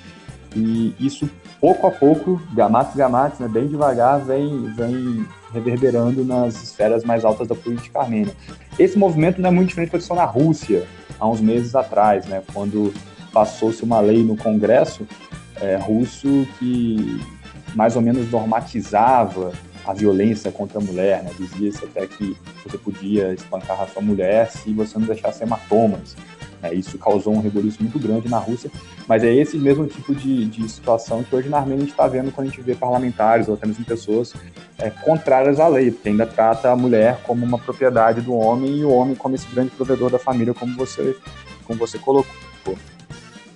e 0.56 0.94
isso 1.00 1.30
pouco 1.62 1.86
a 1.86 1.92
pouco, 1.92 2.42
gamates, 2.54 2.96
gamates, 2.96 3.40
né, 3.40 3.48
bem 3.48 3.68
devagar, 3.68 4.20
vem, 4.20 4.74
vem 4.74 5.26
reverberando 5.54 6.26
nas 6.26 6.62
esferas 6.62 7.04
mais 7.04 7.24
altas 7.24 7.48
da 7.48 7.56
política 7.56 8.00
armênia. 8.00 8.34
Esse 8.78 8.98
movimento 8.98 9.40
não 9.40 9.50
é 9.50 9.52
muito 9.52 9.70
diferente 9.70 9.90
do 9.90 9.92
que 9.92 9.96
aconteceu 9.98 10.16
na 10.16 10.26
Rússia 10.26 10.88
há 11.20 11.28
uns 11.28 11.42
meses 11.42 11.76
atrás, 11.76 12.26
né, 12.26 12.42
quando 12.54 12.94
passou-se 13.32 13.84
uma 13.84 14.00
lei 14.00 14.24
no 14.24 14.36
Congresso 14.36 15.06
é, 15.62 15.76
russo 15.76 16.48
que 16.60 17.20
mais 17.76 17.96
ou 17.96 18.02
menos 18.02 18.30
normatizava 18.32 19.54
a 19.86 19.94
violência 19.94 20.52
contra 20.52 20.80
a 20.80 20.82
mulher, 20.82 21.24
né? 21.24 21.32
Dizia-se 21.38 21.86
até 21.86 22.06
que 22.06 22.36
você 22.66 22.78
podia 22.78 23.34
espancar 23.34 23.82
a 23.82 23.88
sua 23.88 24.02
mulher 24.02 24.52
se 24.52 24.74
você 24.74 25.00
não 25.00 25.08
deixasse 25.08 25.44
hematomas. 25.44 26.16
Né? 26.62 26.74
Isso 26.74 26.98
causou 26.98 27.34
um 27.34 27.40
rebuliço 27.40 27.82
muito 27.82 27.98
grande 27.98 28.28
na 28.28 28.38
Rússia, 28.38 28.70
mas 29.08 29.24
é 29.24 29.34
esse 29.34 29.58
mesmo 29.58 29.86
tipo 29.88 30.14
de, 30.14 30.46
de 30.46 30.68
situação 30.68 31.24
que 31.24 31.34
hoje 31.34 31.48
na 31.50 31.58
Armênia 31.58 31.78
a 31.78 31.82
gente 31.82 31.92
está 31.92 32.08
vendo 32.08 32.32
quando 32.32 32.48
a 32.48 32.50
gente 32.50 32.62
vê 32.62 32.76
parlamentares 32.76 33.48
ou 33.48 33.54
até 33.54 33.66
mesmo 33.66 33.86
pessoas 33.86 34.34
é, 34.78 34.90
contrárias 34.90 35.60
à 35.60 35.68
lei, 35.68 35.92
porque 35.92 36.10
ainda 36.10 36.26
trata 36.26 36.70
a 36.70 36.76
mulher 36.76 37.22
como 37.24 37.46
uma 37.46 37.58
propriedade 37.58 38.22
do 38.22 38.34
homem 38.34 38.80
e 38.80 38.84
o 38.84 38.92
homem 38.92 39.16
como 39.16 39.36
esse 39.36 39.48
grande 39.48 39.72
provedor 39.72 40.10
da 40.10 40.20
família, 40.20 40.54
como 40.54 40.76
você, 40.76 41.16
como 41.66 41.80
você 41.80 41.98
colocou. 41.98 42.28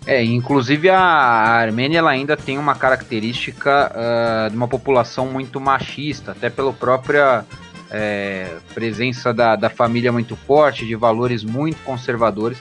É, 0.06 0.24
inclusive 0.24 0.90
a 0.90 1.00
Armênia 1.00 2.00
ela 2.00 2.10
ainda 2.10 2.36
tem 2.36 2.58
uma 2.58 2.74
característica 2.74 3.92
uh, 3.94 4.50
de 4.50 4.56
uma 4.56 4.68
população 4.68 5.28
muito 5.28 5.60
machista, 5.62 6.32
até 6.32 6.50
pela 6.50 6.74
própria 6.74 7.46
é, 7.92 8.58
presença 8.74 9.32
da, 9.32 9.56
da 9.56 9.70
família 9.70 10.12
muito 10.12 10.36
forte, 10.36 10.88
de 10.88 10.96
valores 10.96 11.44
muito 11.44 11.78
conservadores. 11.84 12.60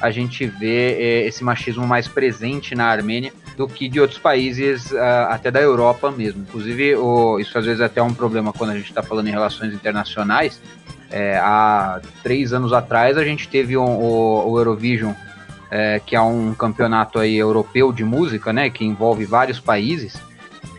A 0.00 0.10
gente 0.10 0.46
vê 0.46 0.92
é, 0.92 1.26
esse 1.26 1.44
machismo 1.44 1.86
mais 1.86 2.08
presente 2.08 2.74
na 2.74 2.86
Armênia 2.86 3.32
do 3.56 3.66
que 3.66 3.88
de 3.88 4.00
outros 4.00 4.18
países, 4.18 4.90
uh, 4.92 5.26
até 5.28 5.50
da 5.50 5.60
Europa 5.60 6.10
mesmo. 6.10 6.42
Inclusive, 6.42 6.94
o, 6.94 7.38
isso 7.38 7.58
às 7.58 7.66
vezes 7.66 7.80
é 7.80 7.84
até 7.84 8.00
um 8.00 8.14
problema 8.14 8.52
quando 8.52 8.70
a 8.70 8.76
gente 8.76 8.88
está 8.88 9.02
falando 9.02 9.26
em 9.26 9.32
relações 9.32 9.74
internacionais. 9.74 10.62
É, 11.10 11.36
há 11.38 12.00
três 12.22 12.52
anos 12.52 12.72
atrás 12.72 13.18
a 13.18 13.24
gente 13.24 13.48
teve 13.48 13.76
um, 13.76 13.84
o, 13.84 14.52
o 14.52 14.58
Eurovision 14.58 15.12
é, 15.70 16.00
que 16.04 16.16
é 16.16 16.20
um 16.20 16.54
campeonato 16.54 17.18
aí 17.18 17.36
europeu 17.36 17.92
de 17.92 18.04
música, 18.04 18.52
né, 18.52 18.70
que 18.70 18.84
envolve 18.84 19.24
vários 19.24 19.60
países. 19.60 20.20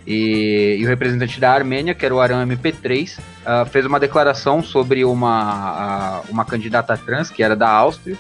E, 0.05 0.77
e 0.79 0.86
o 0.86 0.88
representante 0.88 1.39
da 1.39 1.51
Armênia, 1.51 1.93
que 1.93 2.03
era 2.03 2.15
o 2.15 2.19
Aram 2.19 2.43
MP3, 2.48 3.19
uh, 3.19 3.22
ah, 3.46 3.65
fez 3.65 3.86
uma 3.86 4.00
declaração 4.00 4.63
sobre 4.63 5.05
uma, 5.05 6.22
uh, 6.22 6.31
uma 6.31 6.43
candidata 6.43 6.98
trans, 6.98 7.29
que 7.29 7.43
era 7.43 7.55
da 7.55 7.69
Áustria. 7.69 8.17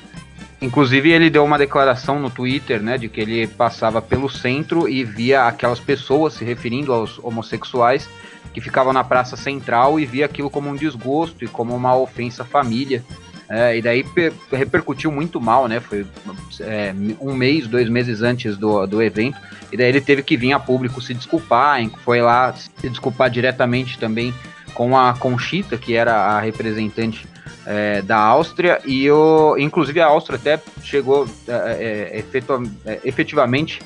Inclusive, 0.61 1.09
ele 1.09 1.29
deu 1.29 1.43
uma 1.43 1.57
declaração 1.57 2.19
no 2.19 2.29
Twitter, 2.29 2.81
né, 2.81 2.97
de 2.97 3.09
que 3.09 3.21
ele 3.21 3.47
passava 3.47 4.01
pelo 4.01 4.29
centro 4.29 4.87
e 4.87 5.03
via 5.03 5.47
aquelas 5.47 5.79
pessoas 5.79 6.33
se 6.33 6.45
referindo 6.45 6.93
aos 6.93 7.17
homossexuais 7.23 8.07
que 8.53 8.61
ficavam 8.61 8.91
na 8.91 9.03
praça 9.03 9.37
central 9.37 9.99
e 9.99 10.05
via 10.05 10.25
aquilo 10.25 10.49
como 10.49 10.69
um 10.69 10.75
desgosto 10.75 11.45
e 11.45 11.47
como 11.47 11.75
uma 11.75 11.95
ofensa 11.95 12.43
à 12.43 12.45
família. 12.45 13.03
É, 13.49 13.77
e 13.77 13.81
daí 13.81 14.05
repercutiu 14.51 15.11
muito 15.11 15.41
mal, 15.41 15.67
né? 15.67 15.79
Foi 15.79 16.05
é, 16.61 16.93
um 17.19 17.33
mês, 17.33 17.67
dois 17.67 17.89
meses 17.89 18.21
antes 18.21 18.55
do, 18.55 18.85
do 18.85 19.01
evento. 19.01 19.39
E 19.71 19.77
daí 19.77 19.89
ele 19.89 20.01
teve 20.01 20.21
que 20.21 20.37
vir 20.37 20.53
a 20.53 20.59
público 20.59 21.01
se 21.01 21.15
desculpar, 21.15 21.79
foi 22.03 22.21
lá 22.21 22.53
se 22.53 22.89
desculpar 22.89 23.29
diretamente 23.29 23.97
também 23.97 24.33
com 24.73 24.95
a 24.95 25.13
Conchita, 25.13 25.77
que 25.77 25.95
era 25.95 26.13
a 26.13 26.39
representante 26.39 27.27
é, 27.65 28.01
da 28.03 28.17
Áustria, 28.17 28.79
e 28.85 29.09
o, 29.09 29.57
inclusive 29.57 29.99
a 29.99 30.07
Áustria 30.07 30.37
até 30.37 30.61
chegou 30.83 31.27
é, 31.47 32.15
é, 32.15 32.93
é 32.93 32.99
efetivamente 33.03 33.81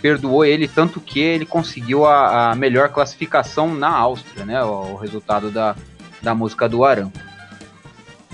perdoou 0.00 0.44
ele, 0.44 0.68
tanto 0.68 1.00
que 1.00 1.20
ele 1.20 1.44
conseguiu 1.44 2.04
a, 2.04 2.50
a 2.50 2.54
melhor 2.54 2.90
classificação 2.90 3.74
na 3.74 3.88
Áustria, 3.88 4.44
né? 4.44 4.62
O, 4.62 4.92
o 4.92 4.96
resultado 4.96 5.50
da, 5.50 5.74
da 6.22 6.34
música 6.34 6.68
do 6.68 6.84
Arão. 6.84 7.10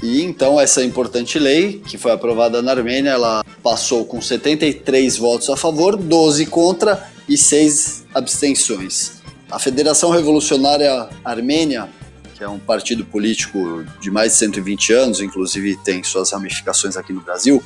E 0.03 0.21
então 0.23 0.61
essa 0.61 0.85
importante 0.85 1.39
lei, 1.39 1.81
que 1.87 1.97
foi 1.97 2.11
aprovada 2.11 2.61
na 2.61 2.73
Armênia, 2.73 3.11
ela 3.11 3.45
passou 3.63 4.05
com 4.05 4.21
73 4.21 5.17
votos 5.17 5.49
a 5.49 5.57
favor, 5.57 5.97
12 5.97 6.47
contra 6.47 7.09
e 7.29 7.39
6 7.39 8.05
abstenções. 8.13 9.23
A 9.49 9.59
Federação 9.61 10.11
Revolucionária 10.11 11.09
Armênia, 11.25 11.89
que 12.35 12.43
é 12.43 12.49
um 12.49 12.59
partido 12.59 13.05
político 13.05 13.85
de 14.01 14.11
mais 14.11 14.33
de 14.33 14.39
120 14.39 14.93
anos, 14.93 15.21
inclusive 15.21 15.77
tem 15.85 16.03
suas 16.03 16.33
ramificações 16.33 16.97
aqui 16.97 17.13
no 17.13 17.21
Brasil, 17.21 17.63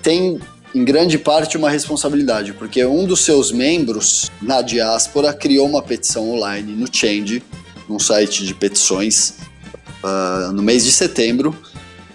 tem 0.00 0.38
em 0.72 0.84
grande 0.84 1.18
parte 1.18 1.56
uma 1.56 1.68
responsabilidade, 1.68 2.52
porque 2.52 2.84
um 2.84 3.04
dos 3.04 3.24
seus 3.24 3.50
membros 3.50 4.30
na 4.40 4.62
diáspora 4.62 5.32
criou 5.32 5.66
uma 5.66 5.82
petição 5.82 6.30
online 6.30 6.72
no 6.72 6.86
Change, 6.90 7.42
num 7.88 7.98
site 7.98 8.46
de 8.46 8.54
petições, 8.54 9.34
uh, 10.02 10.52
no 10.52 10.62
mês 10.62 10.84
de 10.84 10.92
setembro, 10.92 11.56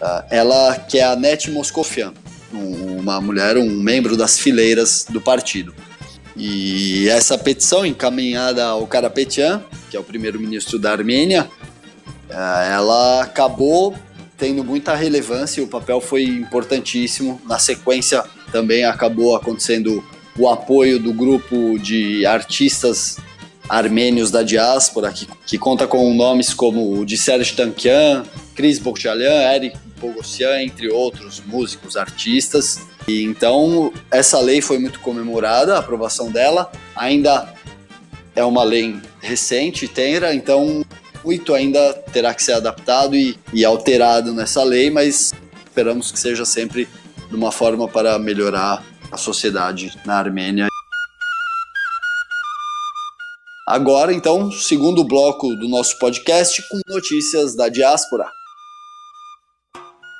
Tá? 0.05 0.23
ela 0.29 0.75
que 0.75 0.99
é 0.99 1.03
a 1.03 1.15
Net 1.15 1.49
Moscofian, 1.49 2.13
uma 2.51 3.19
mulher, 3.19 3.57
um 3.57 3.69
membro 3.71 4.15
das 4.15 4.37
fileiras 4.37 5.05
do 5.09 5.19
partido. 5.19 5.73
E 6.37 7.09
essa 7.09 7.37
petição 7.37 7.83
encaminhada 7.83 8.65
ao 8.65 8.85
Karapetyan, 8.85 9.63
que 9.89 9.97
é 9.97 9.99
o 9.99 10.03
primeiro-ministro 10.03 10.77
da 10.77 10.91
Armênia, 10.91 11.49
é, 12.29 12.73
ela 12.73 13.23
acabou 13.23 13.95
tendo 14.37 14.63
muita 14.63 14.93
relevância 14.93 15.61
e 15.61 15.63
o 15.63 15.67
papel 15.67 15.99
foi 15.99 16.23
importantíssimo. 16.23 17.41
Na 17.45 17.57
sequência, 17.57 18.23
também 18.51 18.85
acabou 18.85 19.35
acontecendo 19.35 20.03
o 20.37 20.47
apoio 20.47 20.99
do 20.99 21.13
grupo 21.13 21.79
de 21.79 22.25
artistas 22.27 23.17
armênios 23.67 24.31
da 24.31 24.43
diáspora, 24.43 25.11
que, 25.11 25.27
que 25.45 25.57
conta 25.57 25.87
com 25.87 26.13
nomes 26.13 26.53
como 26.53 26.99
o 26.99 27.05
de 27.05 27.17
Serge 27.17 27.53
Tankian, 27.53 28.23
Chris 28.55 28.79
Bokchalyan, 28.79 29.53
Eric 29.53 29.77
Bogossian, 29.99 30.61
entre 30.61 30.89
outros 30.89 31.41
músicos, 31.45 31.97
artistas. 31.97 32.79
E 33.07 33.23
então 33.23 33.91
essa 34.11 34.39
lei 34.39 34.61
foi 34.61 34.77
muito 34.77 34.99
comemorada, 34.99 35.75
a 35.75 35.79
aprovação 35.79 36.31
dela. 36.31 36.71
Ainda 36.95 37.53
é 38.35 38.43
uma 38.43 38.63
lei 38.63 38.99
recente, 39.21 39.87
tenra, 39.87 40.33
então 40.33 40.85
muito 41.23 41.53
ainda 41.53 41.93
terá 42.13 42.33
que 42.33 42.43
ser 42.43 42.53
adaptado 42.53 43.15
e, 43.15 43.37
e 43.51 43.65
alterado 43.65 44.33
nessa 44.33 44.63
lei, 44.63 44.91
mas 44.91 45.33
esperamos 45.65 46.11
que 46.11 46.19
seja 46.19 46.45
sempre 46.45 46.87
de 47.29 47.35
uma 47.35 47.51
forma 47.51 47.87
para 47.87 48.19
melhorar 48.19 48.83
a 49.11 49.17
sociedade 49.17 49.97
na 50.05 50.17
Armênia. 50.17 50.67
Agora, 53.67 54.13
então, 54.13 54.51
segundo 54.51 55.03
bloco 55.03 55.55
do 55.55 55.67
nosso 55.67 55.97
podcast 55.97 56.61
com 56.69 56.79
notícias 56.87 57.55
da 57.55 57.67
diáspora. 57.67 58.27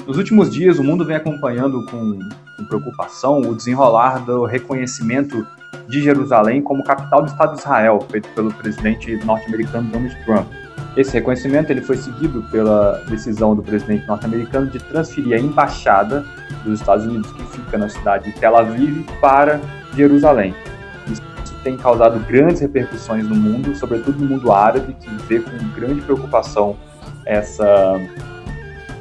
Nos 0.08 0.18
últimos 0.18 0.52
dias, 0.52 0.80
o 0.80 0.84
mundo 0.84 1.06
vem 1.06 1.16
acompanhando 1.16 1.86
com, 1.86 2.18
com, 2.58 2.66
preocupação 2.66 3.42
o 3.42 3.54
desenrolar 3.54 4.26
do 4.26 4.46
reconhecimento 4.46 5.46
de 5.88 6.02
Jerusalém 6.02 6.60
como 6.60 6.84
capital 6.84 7.22
do 7.22 7.28
Estado 7.28 7.54
de 7.54 7.60
Israel, 7.60 8.04
feito 8.10 8.28
pelo 8.30 8.52
presidente 8.52 9.16
norte-americano 9.24 9.92
Donald 9.92 10.26
Trump. 10.26 10.48
Esse 10.98 11.14
reconhecimento 11.14 11.70
ele 11.70 11.82
foi 11.82 11.98
seguido 11.98 12.42
pela 12.50 12.94
decisão 13.08 13.56
do 13.56 13.62
presidente 13.62 14.08
norte-americano 14.08 14.72
de 14.72 14.80
transferir 14.80 15.36
a 15.36 15.40
embaixada 15.40 16.26
dos 16.64 16.80
Estados 16.80 17.06
Unidos, 17.06 17.32
que 17.32 17.44
fica 17.44 17.78
na 17.78 17.90
cidade 17.90 18.32
de 18.32 18.40
Tel 18.40 18.58
Aviv, 18.58 19.06
para 19.22 19.62
Jerusalém. 19.96 20.56
Tem 21.66 21.76
causado 21.76 22.20
grandes 22.28 22.62
repercussões 22.62 23.28
no 23.28 23.34
mundo, 23.34 23.76
sobretudo 23.76 24.20
no 24.20 24.30
mundo 24.30 24.52
árabe, 24.52 24.96
que 25.02 25.10
vê 25.26 25.40
com 25.40 25.58
grande 25.70 26.00
preocupação 26.02 26.78
essa 27.26 28.00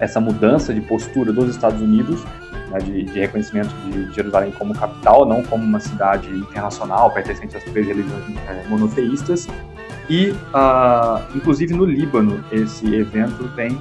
essa 0.01 0.19
mudança 0.19 0.73
de 0.73 0.81
postura 0.81 1.31
dos 1.31 1.51
Estados 1.51 1.81
Unidos, 1.83 2.25
né, 2.71 2.79
de, 2.79 3.05
de, 3.05 3.21
reconhecimento 3.21 3.69
de 3.91 4.13
Jerusalém 4.15 4.51
como 4.53 4.75
capital, 4.75 5.27
não 5.27 5.43
como 5.43 5.63
uma 5.63 5.79
cidade 5.79 6.29
internacional 6.31 7.13
pertencente 7.13 7.55
às 7.55 7.65
três 7.65 7.87
religiões 7.87 8.25
é, 8.49 8.67
monoteístas. 8.67 9.47
E, 10.09 10.31
uh, 10.31 11.23
inclusive 11.37 11.75
no 11.75 11.85
Líbano, 11.85 12.43
esse 12.51 12.95
evento 12.95 13.45
vem 13.55 13.79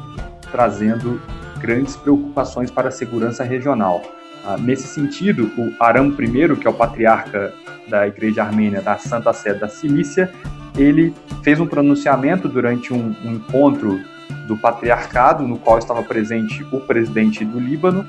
trazendo 0.52 1.22
grandes 1.60 1.96
preocupações 1.96 2.70
para 2.70 2.90
a 2.90 2.92
segurança 2.92 3.46
regional. 3.46 4.02
Uh, 4.46 4.62
nesse 4.62 4.88
sentido, 4.88 5.50
o 5.58 5.74
Aram 5.80 6.10
I, 6.10 6.56
que 6.58 6.68
é 6.68 6.70
o 6.70 6.74
patriarca 6.74 7.54
da 7.88 8.08
Igreja 8.08 8.44
Armênia 8.44 8.82
da 8.82 8.98
Santa 8.98 9.34
Sé 9.34 9.54
da 9.54 9.68
Cilícia, 9.68 10.32
ele 10.78 11.14
fez 11.44 11.60
um 11.60 11.68
pronunciamento 11.68 12.48
durante 12.48 12.94
um, 12.94 13.16
um 13.24 13.34
encontro 13.34 14.00
do 14.48 14.58
patriarcado, 14.58 15.48
no 15.48 15.58
qual 15.58 15.78
estava 15.78 16.02
presente 16.04 16.66
o 16.72 16.80
presidente 16.80 17.46
do 17.46 17.60
Líbano, 17.60 18.06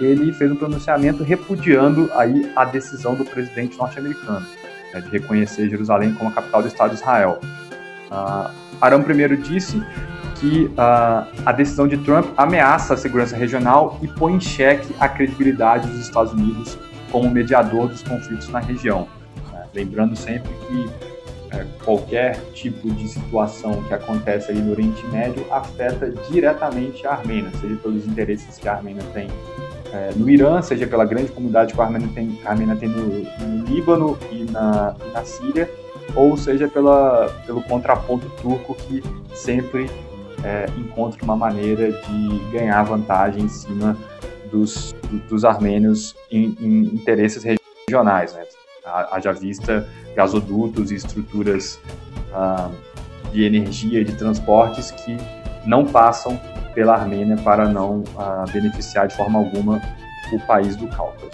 ele 0.00 0.32
fez 0.32 0.50
um 0.50 0.56
pronunciamento 0.56 1.22
repudiando 1.22 2.10
aí 2.14 2.50
a 2.54 2.64
decisão 2.64 3.14
do 3.14 3.24
presidente 3.24 3.78
norte-americano 3.78 4.44
né, 4.92 5.00
de 5.00 5.08
reconhecer 5.10 5.68
Jerusalém 5.68 6.12
como 6.14 6.30
a 6.30 6.32
capital 6.32 6.62
do 6.62 6.68
Estado 6.68 6.90
de 6.90 6.96
Israel. 6.96 7.40
Uh, 8.10 8.50
Arão 8.80 9.00
I 9.00 9.36
disse 9.36 9.82
que 10.36 10.66
uh, 10.66 11.26
a 11.44 11.52
decisão 11.52 11.88
de 11.88 11.96
Trump 11.98 12.26
ameaça 12.36 12.94
a 12.94 12.96
segurança 12.96 13.34
regional 13.36 13.98
e 14.02 14.08
põe 14.08 14.34
em 14.34 14.40
xeque 14.40 14.94
a 15.00 15.08
credibilidade 15.08 15.88
dos 15.88 16.00
Estados 16.00 16.32
Unidos 16.32 16.78
como 17.10 17.30
mediador 17.30 17.88
dos 17.88 18.02
conflitos 18.02 18.48
na 18.48 18.58
região. 18.58 19.08
Lembrando 19.76 20.16
sempre 20.16 20.50
que 20.66 20.90
é, 21.54 21.66
qualquer 21.84 22.40
tipo 22.54 22.90
de 22.90 23.08
situação 23.08 23.82
que 23.84 23.92
acontece 23.94 24.50
ali 24.50 24.60
no 24.60 24.72
Oriente 24.72 25.06
Médio 25.08 25.46
afeta 25.52 26.10
diretamente 26.30 27.06
a 27.06 27.12
Armênia, 27.12 27.50
seja 27.60 27.76
pelos 27.76 28.06
interesses 28.06 28.58
que 28.58 28.66
a 28.66 28.72
Armênia 28.72 29.02
tem 29.12 29.28
é, 29.92 30.12
no 30.16 30.28
Irã, 30.28 30.60
seja 30.62 30.86
pela 30.86 31.04
grande 31.04 31.30
comunidade 31.30 31.74
que 31.74 31.80
a 31.80 31.84
Armênia 31.84 32.08
tem, 32.14 32.40
a 32.44 32.50
Armênia 32.50 32.74
tem 32.74 32.88
no, 32.88 33.06
no 33.06 33.64
Líbano 33.66 34.18
e 34.32 34.44
na, 34.50 34.96
na 35.12 35.24
Síria, 35.24 35.70
ou 36.14 36.36
seja 36.36 36.66
pela, 36.68 37.28
pelo 37.44 37.62
contraponto 37.62 38.28
turco 38.40 38.74
que 38.74 39.02
sempre 39.34 39.90
é, 40.42 40.66
encontra 40.78 41.22
uma 41.22 41.36
maneira 41.36 41.92
de 41.92 42.38
ganhar 42.50 42.82
vantagem 42.82 43.44
em 43.44 43.48
cima 43.48 43.96
dos, 44.50 44.94
dos 45.28 45.44
armênios 45.44 46.16
em, 46.30 46.56
em 46.60 46.80
interesses 46.94 47.44
regionais. 47.44 48.34
Né? 48.34 48.44
Haja 48.86 49.32
vista 49.32 49.86
gasodutos 50.14 50.90
e 50.90 50.94
estruturas 50.94 51.80
ah, 52.32 52.70
de 53.32 53.44
energia 53.44 54.00
e 54.00 54.04
de 54.04 54.12
transportes 54.14 54.90
que 54.90 55.16
não 55.66 55.84
passam 55.84 56.40
pela 56.74 56.94
Armênia 56.94 57.36
para 57.36 57.68
não 57.68 58.04
ah, 58.16 58.44
beneficiar 58.52 59.08
de 59.08 59.16
forma 59.16 59.38
alguma 59.38 59.80
o 60.32 60.40
país 60.40 60.76
do 60.76 60.88
Cáucaso. 60.88 61.30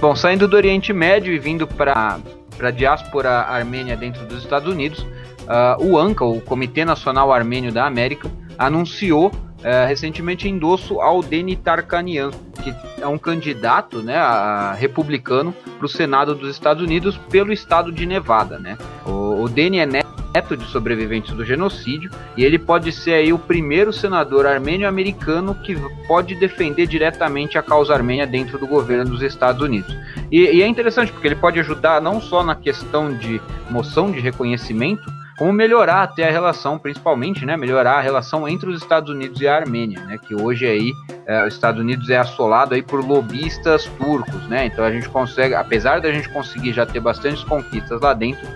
Bom, 0.00 0.16
saindo 0.16 0.48
do 0.48 0.56
Oriente 0.56 0.92
Médio 0.92 1.32
e 1.32 1.38
vindo 1.38 1.66
para 1.66 2.18
a 2.58 2.70
diáspora 2.70 3.30
armênia 3.42 3.96
dentro 3.96 4.24
dos 4.26 4.38
Estados 4.38 4.72
Unidos, 4.72 5.00
uh, 5.00 5.84
o 5.84 5.98
ANCA, 5.98 6.24
o 6.24 6.40
Comitê 6.40 6.84
Nacional 6.84 7.30
Armênio 7.32 7.70
da 7.70 7.84
América, 7.84 8.30
anunciou 8.56 9.26
uh, 9.28 9.86
recentemente 9.86 10.48
endosso 10.48 11.00
ao 11.00 11.22
Deni 11.22 11.54
Tarkanian, 11.54 12.30
que 12.60 12.74
é 13.00 13.06
um 13.06 13.18
candidato 13.18 14.02
né, 14.02 14.16
a, 14.16 14.72
republicano 14.72 15.52
para 15.78 15.86
o 15.86 15.88
Senado 15.88 16.34
dos 16.34 16.50
Estados 16.50 16.82
Unidos 16.82 17.16
pelo 17.30 17.52
estado 17.52 17.90
de 17.90 18.06
Nevada. 18.06 18.58
Né? 18.58 18.76
O, 19.06 19.42
o 19.42 19.48
Deni 19.48 19.78
é 19.78 19.86
neto 19.86 20.56
de 20.56 20.64
sobreviventes 20.66 21.34
do 21.34 21.44
genocídio 21.44 22.10
e 22.36 22.44
ele 22.44 22.58
pode 22.58 22.92
ser 22.92 23.14
aí 23.14 23.32
o 23.32 23.38
primeiro 23.38 23.92
senador 23.92 24.46
armênio-americano 24.46 25.54
que 25.54 25.76
pode 26.06 26.34
defender 26.36 26.86
diretamente 26.86 27.58
a 27.58 27.62
causa 27.62 27.94
armênia 27.94 28.26
dentro 28.26 28.58
do 28.58 28.66
governo 28.66 29.10
dos 29.10 29.22
Estados 29.22 29.60
Unidos. 29.62 29.96
E, 30.30 30.38
e 30.38 30.62
é 30.62 30.66
interessante 30.66 31.12
porque 31.12 31.26
ele 31.26 31.36
pode 31.36 31.58
ajudar 31.58 32.00
não 32.00 32.20
só 32.20 32.44
na 32.44 32.54
questão 32.54 33.12
de 33.12 33.40
moção 33.70 34.10
de 34.10 34.20
reconhecimento, 34.20 35.19
como 35.40 35.54
melhorar 35.54 36.02
até 36.02 36.28
a 36.28 36.30
relação, 36.30 36.78
principalmente, 36.78 37.46
né, 37.46 37.56
melhorar 37.56 37.94
a 37.94 38.00
relação 38.02 38.46
entre 38.46 38.68
os 38.68 38.82
Estados 38.82 39.08
Unidos 39.08 39.40
e 39.40 39.48
a 39.48 39.56
Armênia, 39.56 39.98
né, 40.04 40.18
que 40.18 40.34
hoje 40.34 40.66
aí 40.66 40.92
é, 41.26 41.46
os 41.46 41.54
Estados 41.54 41.80
Unidos 41.80 42.10
é 42.10 42.18
assolado 42.18 42.74
aí 42.74 42.82
por 42.82 43.02
lobistas 43.02 43.86
turcos, 43.86 44.46
né, 44.48 44.66
então 44.66 44.84
a 44.84 44.92
gente 44.92 45.08
consegue, 45.08 45.54
apesar 45.54 45.98
da 46.02 46.12
gente 46.12 46.28
conseguir 46.28 46.74
já 46.74 46.84
ter 46.84 47.00
bastantes 47.00 47.42
conquistas 47.42 48.02
lá 48.02 48.12
dentro, 48.12 48.46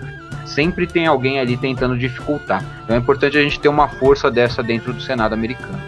sempre 0.45 0.85
tem 0.85 1.07
alguém 1.07 1.39
ali 1.39 1.57
tentando 1.57 1.97
dificultar. 1.97 2.63
Então 2.83 2.95
é 2.95 2.99
importante 2.99 3.35
a 3.35 3.41
gente 3.41 3.59
ter 3.59 3.67
uma 3.67 3.87
força 3.87 4.29
dessa 4.29 4.61
dentro 4.61 4.93
do 4.93 5.01
Senado 5.01 5.33
americano. 5.33 5.81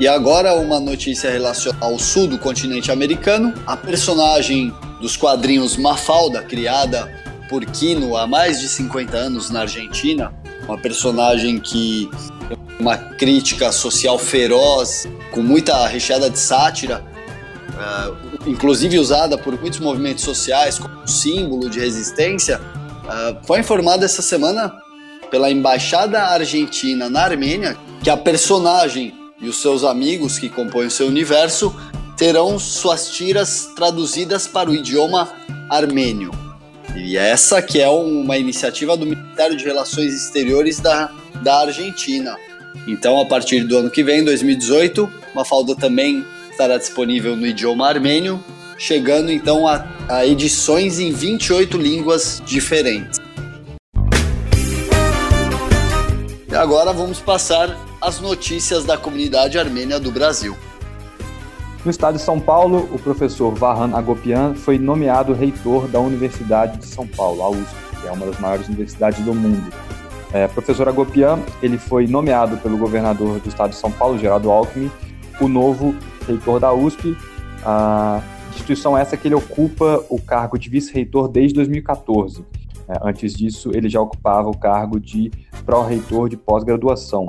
E 0.00 0.08
agora 0.08 0.54
uma 0.54 0.80
notícia 0.80 1.30
relacionada 1.30 1.84
ao 1.84 1.98
sul 1.98 2.26
do 2.26 2.38
continente 2.38 2.90
americano. 2.90 3.52
A 3.66 3.76
personagem 3.76 4.74
dos 5.02 5.18
quadrinhos 5.18 5.76
Mafalda, 5.76 6.42
criada 6.42 7.21
por 7.52 7.66
Kino 7.66 8.16
há 8.16 8.26
mais 8.26 8.60
de 8.60 8.66
50 8.66 9.14
anos 9.14 9.50
na 9.50 9.60
Argentina, 9.60 10.32
uma 10.64 10.78
personagem 10.78 11.60
que 11.60 12.08
uma 12.80 12.96
crítica 12.96 13.70
social 13.70 14.18
feroz, 14.18 15.06
com 15.32 15.42
muita 15.42 15.86
recheada 15.86 16.30
de 16.30 16.38
sátira, 16.38 17.04
uh, 17.74 18.48
inclusive 18.48 18.98
usada 18.98 19.36
por 19.36 19.60
muitos 19.60 19.80
movimentos 19.80 20.24
sociais 20.24 20.78
como 20.78 21.06
símbolo 21.06 21.68
de 21.68 21.78
resistência, 21.78 22.58
uh, 22.58 23.46
foi 23.46 23.60
informada 23.60 24.06
essa 24.06 24.22
semana 24.22 24.72
pela 25.30 25.50
embaixada 25.50 26.22
argentina 26.22 27.10
na 27.10 27.24
Armênia 27.24 27.76
que 28.02 28.08
a 28.08 28.16
personagem 28.16 29.12
e 29.42 29.46
os 29.46 29.60
seus 29.60 29.84
amigos 29.84 30.38
que 30.38 30.48
compõem 30.48 30.88
seu 30.88 31.06
universo 31.06 31.74
terão 32.16 32.58
suas 32.58 33.10
tiras 33.10 33.68
traduzidas 33.76 34.46
para 34.46 34.70
o 34.70 34.74
idioma 34.74 35.28
armênio. 35.68 36.51
E 36.94 37.16
essa 37.16 37.62
que 37.62 37.80
é 37.80 37.88
uma 37.88 38.36
iniciativa 38.36 38.96
do 38.96 39.06
Ministério 39.06 39.56
de 39.56 39.64
Relações 39.64 40.14
Exteriores 40.14 40.78
da, 40.78 41.10
da 41.42 41.60
Argentina. 41.60 42.36
Então, 42.86 43.18
a 43.18 43.24
partir 43.24 43.64
do 43.64 43.78
ano 43.78 43.90
que 43.90 44.02
vem, 44.02 44.22
2018, 44.22 45.10
Mafalda 45.34 45.74
também 45.74 46.24
estará 46.50 46.76
disponível 46.76 47.34
no 47.34 47.46
idioma 47.46 47.88
armênio, 47.88 48.42
chegando 48.76 49.32
então 49.32 49.66
a, 49.66 49.86
a 50.08 50.26
edições 50.26 50.98
em 50.98 51.12
28 51.12 51.78
línguas 51.78 52.42
diferentes. 52.44 53.18
E 56.50 56.54
agora 56.54 56.92
vamos 56.92 57.20
passar 57.20 57.74
as 58.02 58.20
notícias 58.20 58.84
da 58.84 58.98
comunidade 58.98 59.58
armênia 59.58 59.98
do 59.98 60.10
Brasil. 60.10 60.54
No 61.84 61.90
estado 61.90 62.14
de 62.14 62.22
São 62.22 62.38
Paulo, 62.38 62.88
o 62.92 62.98
professor 62.98 63.52
Vahan 63.52 63.96
Agopian 63.96 64.54
foi 64.54 64.78
nomeado 64.78 65.32
reitor 65.32 65.88
da 65.88 65.98
Universidade 65.98 66.78
de 66.78 66.86
São 66.86 67.04
Paulo, 67.04 67.42
a 67.42 67.50
USP, 67.50 67.74
que 68.00 68.06
é 68.06 68.12
uma 68.12 68.24
das 68.24 68.38
maiores 68.38 68.68
universidades 68.68 69.18
do 69.24 69.34
mundo. 69.34 69.68
É, 70.32 70.46
professor 70.46 70.88
Agopian, 70.88 71.40
ele 71.60 71.76
foi 71.76 72.06
nomeado 72.06 72.56
pelo 72.58 72.78
governador 72.78 73.40
do 73.40 73.48
estado 73.48 73.70
de 73.70 73.76
São 73.76 73.90
Paulo, 73.90 74.16
Geraldo 74.16 74.48
Alckmin, 74.48 74.92
o 75.40 75.48
novo 75.48 75.92
reitor 76.24 76.60
da 76.60 76.72
USP. 76.72 77.16
A 77.64 78.22
instituição 78.50 78.96
essa 78.96 79.16
que 79.16 79.26
ele 79.26 79.34
ocupa 79.34 80.04
o 80.08 80.20
cargo 80.20 80.56
de 80.56 80.70
vice-reitor 80.70 81.26
desde 81.26 81.54
2014. 81.54 82.44
É, 82.88 82.96
antes 83.02 83.34
disso, 83.34 83.72
ele 83.74 83.88
já 83.88 84.00
ocupava 84.00 84.48
o 84.48 84.56
cargo 84.56 85.00
de 85.00 85.32
pró-reitor 85.66 86.28
de 86.28 86.36
pós-graduação 86.36 87.26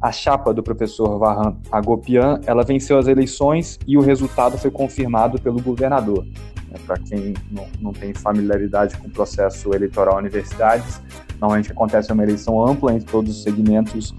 a 0.00 0.10
chapa 0.10 0.54
do 0.54 0.62
professor 0.62 1.18
Vahan 1.18 1.56
Agopian, 1.70 2.40
ela 2.46 2.64
venceu 2.64 2.98
as 2.98 3.06
eleições 3.06 3.78
e 3.86 3.98
o 3.98 4.00
resultado 4.00 4.56
foi 4.56 4.70
confirmado 4.70 5.40
pelo 5.40 5.60
governador. 5.60 6.26
É, 6.72 6.78
Para 6.78 6.96
quem 6.98 7.34
não, 7.50 7.66
não, 7.80 7.92
tem 7.92 8.14
familiaridade 8.14 8.96
com 8.96 9.08
o 9.08 9.10
processo 9.10 9.74
eleitoral 9.74 10.16
universidades, 10.16 11.00
normalmente 11.38 11.70
acontece 11.70 12.12
uma 12.12 12.22
eleição 12.22 12.66
ampla 12.66 12.94
entre 12.94 13.10
todos 13.10 13.36
os 13.36 13.42
segmentos 13.42 14.14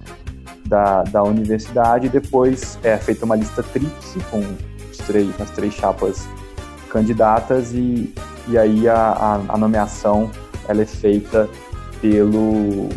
da, 0.66 1.02
da 1.04 1.24
universidade 1.24 2.06
e 2.06 2.10
depois 2.10 2.78
é 2.84 2.98
feita 2.98 3.26
uma 3.26 3.36
lista 3.36 3.64
tríplice 3.64 4.20
com 4.30 4.40
os 4.92 4.98
três, 4.98 5.30
as 5.42 5.50
três 5.50 5.74
chapas 5.74 6.28
candidatas 6.90 7.74
e, 7.74 8.14
e 8.48 8.58
aí 8.58 8.88
a, 8.88 8.96
a, 8.96 9.36
a 9.50 9.58
nomeação 9.58 10.30
ela 10.68 10.84
é 10.84 10.86
feita 10.86 11.50
pelo 12.02 12.90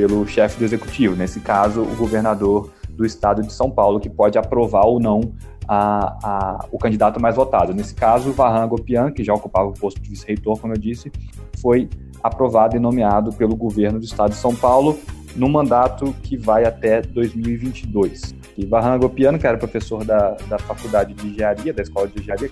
pelo 0.00 0.26
chefe 0.26 0.58
do 0.58 0.64
executivo, 0.64 1.14
nesse 1.14 1.40
caso, 1.40 1.82
o 1.82 1.94
governador 1.94 2.72
do 2.88 3.04
estado 3.04 3.42
de 3.42 3.52
São 3.52 3.70
Paulo, 3.70 4.00
que 4.00 4.08
pode 4.08 4.38
aprovar 4.38 4.86
ou 4.86 4.98
não 4.98 5.20
a, 5.68 6.16
a, 6.22 6.66
o 6.72 6.78
candidato 6.78 7.20
mais 7.20 7.36
votado. 7.36 7.74
Nesse 7.74 7.94
caso, 7.94 8.32
Varran 8.32 8.66
Gopian, 8.66 9.12
que 9.12 9.22
já 9.22 9.34
ocupava 9.34 9.68
o 9.68 9.74
posto 9.74 10.00
de 10.00 10.08
vice-reitor, 10.08 10.58
como 10.58 10.72
eu 10.72 10.78
disse, 10.78 11.12
foi 11.60 11.86
aprovado 12.22 12.74
e 12.74 12.80
nomeado 12.80 13.30
pelo 13.34 13.54
governo 13.54 13.98
do 13.98 14.04
estado 14.06 14.30
de 14.30 14.36
São 14.36 14.56
Paulo 14.56 14.98
no 15.36 15.50
mandato 15.50 16.14
que 16.22 16.34
vai 16.34 16.64
até 16.64 17.02
2022. 17.02 18.34
E 18.56 18.64
Varran 18.64 18.98
Gopian, 18.98 19.36
que 19.36 19.46
era 19.46 19.58
professor 19.58 20.02
da, 20.02 20.30
da 20.48 20.58
Faculdade 20.58 21.12
de 21.12 21.28
Engenharia, 21.28 21.74
da 21.74 21.82
Escola 21.82 22.08
de 22.08 22.18
Engenharia 22.20 22.50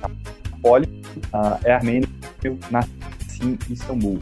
Poli, 0.60 1.02
uh, 1.32 1.58
é 1.64 1.72
armênio, 1.72 2.08
nasceu 2.70 3.48
em 3.48 3.58
Istambul. 3.72 4.18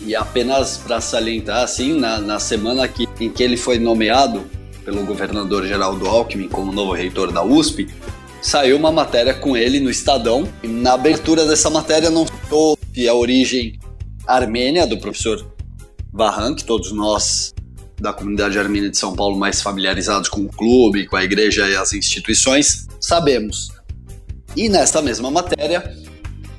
E 0.00 0.14
apenas 0.14 0.76
para 0.76 1.00
salientar, 1.00 1.62
assim, 1.62 1.98
na, 1.98 2.18
na 2.18 2.38
semana 2.38 2.86
que, 2.86 3.08
em 3.20 3.30
que 3.30 3.42
ele 3.42 3.56
foi 3.56 3.78
nomeado 3.78 4.44
pelo 4.84 5.04
governador 5.04 5.66
Geraldo 5.66 6.06
Alckmin 6.06 6.48
como 6.48 6.72
novo 6.72 6.92
reitor 6.92 7.32
da 7.32 7.42
USP, 7.42 7.88
saiu 8.40 8.76
uma 8.76 8.92
matéria 8.92 9.34
com 9.34 9.56
ele 9.56 9.80
no 9.80 9.90
Estadão. 9.90 10.48
E 10.62 10.68
na 10.68 10.94
abertura 10.94 11.44
dessa 11.44 11.68
matéria 11.68 12.10
não 12.10 12.26
citou 12.26 12.78
a 13.08 13.14
origem 13.14 13.78
armênia 14.26 14.86
do 14.86 14.98
professor 14.98 15.46
Varran, 16.12 16.54
que 16.54 16.64
todos 16.64 16.92
nós 16.92 17.54
da 18.00 18.12
comunidade 18.12 18.58
armênia 18.58 18.90
de 18.90 18.96
São 18.96 19.14
Paulo 19.14 19.36
mais 19.36 19.60
familiarizados 19.60 20.28
com 20.28 20.42
o 20.42 20.48
clube, 20.48 21.06
com 21.06 21.16
a 21.16 21.24
igreja 21.24 21.68
e 21.68 21.74
as 21.74 21.92
instituições, 21.92 22.86
sabemos. 23.00 23.70
E 24.56 24.68
nesta 24.68 25.02
mesma 25.02 25.30
matéria 25.30 25.92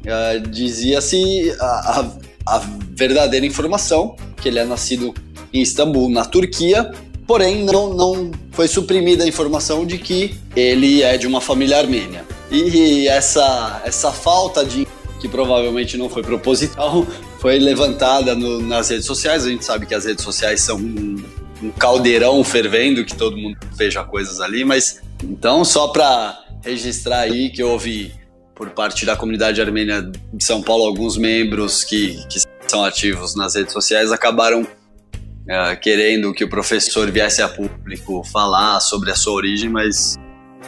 uh, 0.04 0.50
dizia-se 0.50 1.56
a 1.60 2.12
a 2.56 2.62
verdadeira 2.92 3.46
informação, 3.46 4.16
que 4.38 4.48
ele 4.48 4.60
é 4.60 4.66
nascido 4.66 5.14
em 5.54 5.62
Istambul, 5.62 6.10
na 6.10 6.26
Turquia, 6.26 6.92
porém 7.28 7.64
não, 7.64 7.94
não 7.94 8.32
foi 8.52 8.68
suprimida 8.68 9.24
a 9.24 9.28
informação 9.28 9.86
de 9.86 9.98
que 9.98 10.36
ele 10.56 11.04
é 11.04 11.18
de 11.18 11.28
uma 11.28 11.40
família 11.40 11.78
armênia. 11.78 12.26
E 12.52 13.08
essa, 13.08 13.82
essa 13.86 14.12
falta 14.12 14.66
de 14.66 14.88
que 15.20 15.28
provavelmente 15.28 15.98
não 15.98 16.10
foi 16.10 16.24
proposital, 16.24 17.06
foi 17.40 17.60
levantada 17.60 18.34
no, 18.34 18.62
nas 18.62 18.90
redes 18.90 19.06
sociais. 19.06 19.46
A 19.46 19.50
gente 19.50 19.64
sabe 19.64 19.86
que 19.86 19.94
as 19.94 20.06
redes 20.06 20.24
sociais 20.24 20.62
são 20.62 20.78
um, 20.78 21.24
um 21.62 21.72
caldeirão 21.72 22.44
fervendo, 22.44 23.06
que 23.06 23.16
todo 23.16 23.38
mundo 23.38 23.58
veja 23.76 24.04
coisas 24.04 24.40
ali, 24.40 24.64
mas 24.66 25.02
então 25.24 25.64
só 25.64 25.90
para 25.90 26.38
registrar 26.64 27.20
aí 27.20 27.50
que 27.50 27.62
houve 27.62 28.14
por 28.60 28.70
parte 28.72 29.06
da 29.06 29.16
comunidade 29.16 29.62
armênia 29.62 30.02
de 30.02 30.44
São 30.44 30.62
Paulo, 30.62 30.84
alguns 30.84 31.16
membros 31.16 31.82
que, 31.86 32.22
que 32.28 32.42
são 32.68 32.84
ativos 32.84 33.34
nas 33.34 33.56
redes 33.56 33.72
sociais 33.72 34.12
acabaram 34.12 34.64
uh, 34.64 35.80
querendo 35.82 36.34
que 36.34 36.44
o 36.44 36.50
professor 36.50 37.10
viesse 37.10 37.42
a 37.42 37.48
público 37.48 38.22
falar 38.26 38.82
sobre 38.82 39.12
a 39.12 39.16
sua 39.16 39.32
origem, 39.32 39.70
mas 39.70 40.18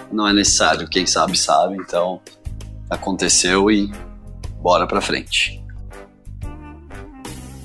não 0.09 0.25
é 0.25 0.31
necessário, 0.31 0.87
quem 0.87 1.05
sabe 1.05 1.37
sabe, 1.37 1.75
então 1.75 2.21
aconteceu 2.89 3.69
e 3.69 3.91
bora 4.61 4.87
para 4.87 5.01
frente. 5.01 5.61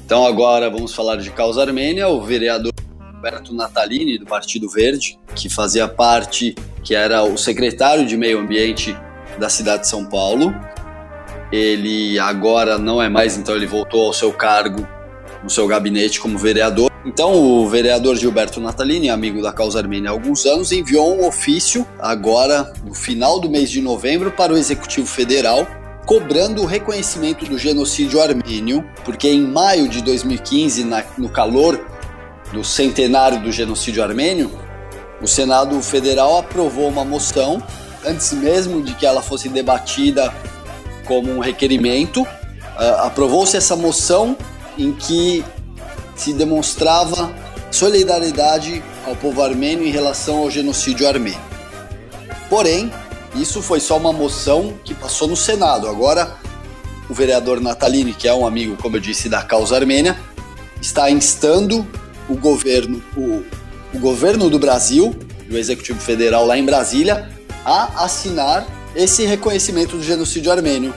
Então 0.04 0.26
agora 0.26 0.68
vamos 0.68 0.92
falar 0.92 1.18
de 1.18 1.30
causa 1.30 1.62
armênia, 1.62 2.08
o 2.08 2.20
vereador 2.20 2.72
Roberto 3.14 3.54
Natalini 3.54 4.18
do 4.18 4.26
Partido 4.26 4.68
Verde, 4.68 5.20
que 5.36 5.48
fazia 5.48 5.86
parte, 5.86 6.52
que 6.82 6.96
era 6.96 7.22
o 7.22 7.38
secretário 7.38 8.04
de 8.04 8.16
Meio 8.16 8.40
Ambiente 8.40 8.96
da 9.38 9.48
cidade 9.48 9.82
de 9.82 9.88
São 9.88 10.04
Paulo. 10.04 10.54
Ele 11.52 12.18
agora 12.18 12.78
não 12.78 13.00
é 13.00 13.08
mais, 13.08 13.36
então 13.36 13.54
ele 13.54 13.66
voltou 13.66 14.06
ao 14.06 14.12
seu 14.12 14.32
cargo 14.32 14.86
no 15.42 15.50
seu 15.50 15.66
gabinete 15.66 16.20
como 16.20 16.38
vereador. 16.38 16.90
Então, 17.04 17.32
o 17.32 17.68
vereador 17.68 18.16
Gilberto 18.16 18.60
Natalini, 18.60 19.08
amigo 19.08 19.40
da 19.40 19.52
causa 19.52 19.78
armênia 19.78 20.10
há 20.10 20.12
alguns 20.12 20.44
anos, 20.44 20.72
enviou 20.72 21.16
um 21.16 21.26
ofício 21.26 21.86
agora 22.00 22.72
no 22.84 22.92
final 22.92 23.38
do 23.38 23.48
mês 23.48 23.70
de 23.70 23.80
novembro 23.80 24.32
para 24.32 24.52
o 24.52 24.56
Executivo 24.56 25.06
Federal 25.06 25.66
cobrando 26.06 26.62
o 26.62 26.66
reconhecimento 26.66 27.44
do 27.44 27.58
genocídio 27.58 28.22
armênio, 28.22 28.88
porque 29.04 29.28
em 29.28 29.42
maio 29.42 29.88
de 29.88 30.00
2015, 30.02 30.84
na, 30.84 31.04
no 31.18 31.28
calor 31.28 31.84
do 32.52 32.62
centenário 32.62 33.40
do 33.40 33.50
genocídio 33.50 34.04
armênio, 34.04 34.50
o 35.20 35.26
Senado 35.26 35.82
Federal 35.82 36.38
aprovou 36.38 36.88
uma 36.88 37.04
moção 37.04 37.60
antes 38.06 38.32
mesmo 38.32 38.82
de 38.82 38.94
que 38.94 39.04
ela 39.04 39.20
fosse 39.20 39.48
debatida 39.48 40.32
como 41.04 41.30
um 41.32 41.40
requerimento, 41.40 42.22
uh, 42.22 43.02
aprovou-se 43.02 43.56
essa 43.56 43.76
moção 43.76 44.36
em 44.78 44.92
que 44.92 45.44
se 46.14 46.32
demonstrava 46.32 47.34
solidariedade 47.70 48.82
ao 49.06 49.14
povo 49.16 49.42
armênio 49.42 49.86
em 49.86 49.90
relação 49.90 50.38
ao 50.38 50.50
genocídio 50.50 51.06
armênio. 51.06 51.40
Porém, 52.48 52.92
isso 53.34 53.60
foi 53.60 53.80
só 53.80 53.96
uma 53.96 54.12
moção 54.12 54.74
que 54.84 54.94
passou 54.94 55.28
no 55.28 55.36
Senado. 55.36 55.88
Agora, 55.88 56.36
o 57.08 57.14
vereador 57.14 57.60
Natalini, 57.60 58.14
que 58.14 58.26
é 58.26 58.34
um 58.34 58.46
amigo, 58.46 58.76
como 58.80 58.96
eu 58.96 59.00
disse, 59.00 59.28
da 59.28 59.42
causa 59.42 59.76
armênia, 59.76 60.18
está 60.80 61.10
instando 61.10 61.86
o 62.28 62.34
governo, 62.34 63.02
o, 63.16 63.44
o 63.94 63.98
governo 63.98 64.48
do 64.48 64.58
Brasil, 64.58 65.14
do 65.48 65.58
Executivo 65.58 66.00
Federal 66.00 66.46
lá 66.46 66.56
em 66.56 66.64
Brasília, 66.64 67.30
a 67.66 68.04
assinar 68.04 68.64
esse 68.94 69.26
reconhecimento 69.26 69.96
do 69.96 70.02
genocídio 70.02 70.52
armênio. 70.52 70.94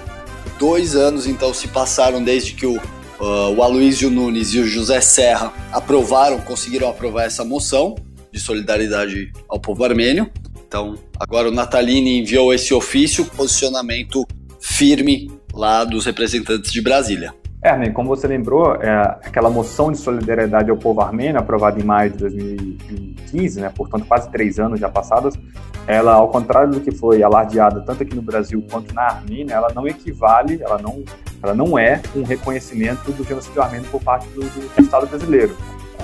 Dois 0.60 0.96
anos 0.96 1.26
então 1.26 1.52
se 1.52 1.68
passaram 1.68 2.24
desde 2.24 2.54
que 2.54 2.68
o, 2.68 2.76
uh, 2.76 3.56
o 3.58 3.64
Aloysio 3.64 4.12
Nunes 4.12 4.54
e 4.54 4.60
o 4.60 4.68
José 4.68 5.02
Serra 5.02 5.52
aprovaram, 5.72 6.40
conseguiram 6.42 6.88
aprovar 6.88 7.24
essa 7.24 7.44
moção 7.44 7.96
de 8.32 8.40
solidariedade 8.40 9.32
ao 9.50 9.60
povo 9.60 9.84
armênio. 9.84 10.30
Então, 10.68 10.94
agora 11.20 11.50
o 11.50 11.52
Natalini 11.52 12.20
enviou 12.20 12.54
esse 12.54 12.72
ofício, 12.72 13.26
posicionamento 13.26 14.24
firme 14.62 15.32
lá 15.52 15.84
dos 15.84 16.06
representantes 16.06 16.72
de 16.72 16.82
Brasília. 16.82 17.34
É, 17.62 17.90
como 17.90 18.08
você 18.08 18.26
lembrou, 18.26 18.76
é, 18.76 19.18
aquela 19.26 19.50
moção 19.50 19.92
de 19.92 19.98
solidariedade 19.98 20.72
ao 20.72 20.78
povo 20.78 21.02
armênio, 21.02 21.40
aprovada 21.40 21.78
em 21.80 21.84
maio 21.84 22.10
de 22.12 22.18
2015, 22.18 23.60
né, 23.60 23.72
portanto 23.76 24.06
quase 24.06 24.30
três 24.30 24.58
anos 24.60 24.80
já 24.80 24.88
passados, 24.88 25.38
ela, 25.86 26.14
ao 26.14 26.30
contrário 26.30 26.72
do 26.72 26.80
que 26.80 26.92
foi 26.92 27.22
alardeada 27.22 27.82
tanto 27.82 28.04
aqui 28.04 28.16
no 28.16 28.22
Brasil 28.22 28.64
quanto 28.72 28.94
na 28.94 29.02
Armênia, 29.02 29.56
ela 29.56 29.74
não 29.74 29.88
equivale, 29.88 30.62
ela 30.62 30.78
não, 30.78 31.04
ela 31.44 31.54
não 31.54 31.78
é 31.78 32.02
um 32.16 32.24
reconhecimento 32.24 33.12
do 33.12 33.24
genocídio 33.26 33.62
armênio 33.62 33.90
por 33.90 34.02
parte 34.02 34.28
do, 34.30 34.42
do 34.42 34.82
Estado 34.82 35.08
brasileiro. 35.08 35.58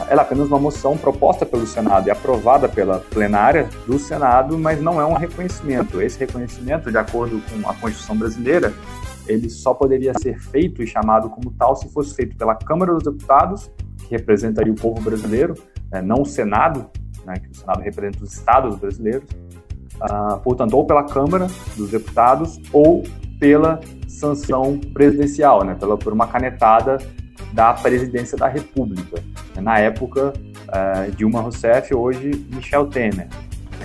Ela 0.09 0.21
é 0.21 0.25
apenas 0.25 0.47
uma 0.47 0.59
moção 0.59 0.97
proposta 0.97 1.45
pelo 1.45 1.65
Senado 1.65 2.07
e 2.07 2.11
aprovada 2.11 2.67
pela 2.67 2.99
plenária 2.99 3.69
do 3.87 3.97
Senado, 3.97 4.57
mas 4.57 4.81
não 4.81 4.99
é 4.99 5.05
um 5.05 5.13
reconhecimento. 5.13 6.01
Esse 6.01 6.19
reconhecimento, 6.19 6.91
de 6.91 6.97
acordo 6.97 7.41
com 7.49 7.69
a 7.69 7.73
Constituição 7.75 8.17
brasileira, 8.17 8.73
ele 9.27 9.49
só 9.49 9.73
poderia 9.73 10.13
ser 10.21 10.39
feito 10.39 10.81
e 10.81 10.87
chamado 10.87 11.29
como 11.29 11.51
tal 11.51 11.75
se 11.75 11.89
fosse 11.89 12.15
feito 12.15 12.35
pela 12.35 12.55
Câmara 12.55 12.93
dos 12.93 13.03
Deputados, 13.03 13.71
que 13.97 14.11
representaria 14.11 14.71
o 14.71 14.75
povo 14.75 15.01
brasileiro, 15.01 15.55
né, 15.91 16.01
não 16.01 16.21
o 16.21 16.25
Senado, 16.25 16.89
né, 17.25 17.35
que 17.35 17.49
o 17.49 17.55
Senado 17.55 17.81
representa 17.81 18.23
os 18.23 18.33
estados 18.33 18.75
brasileiros, 18.77 19.27
uh, 19.95 20.39
portanto, 20.39 20.73
ou 20.73 20.85
pela 20.85 21.03
Câmara 21.03 21.47
dos 21.75 21.89
Deputados 21.89 22.59
ou 22.71 23.03
pela 23.39 23.79
sanção 24.07 24.79
presidencial, 24.93 25.63
né, 25.63 25.75
pela, 25.75 25.97
por 25.97 26.13
uma 26.13 26.27
canetada 26.27 26.97
da 27.53 27.73
presidência 27.73 28.37
da 28.37 28.47
República. 28.47 29.21
Na 29.61 29.79
época, 29.79 30.33
uh, 30.33 31.11
Dilma 31.15 31.41
Rousseff, 31.41 31.93
hoje 31.93 32.45
Michel 32.53 32.87
Temer. 32.87 33.27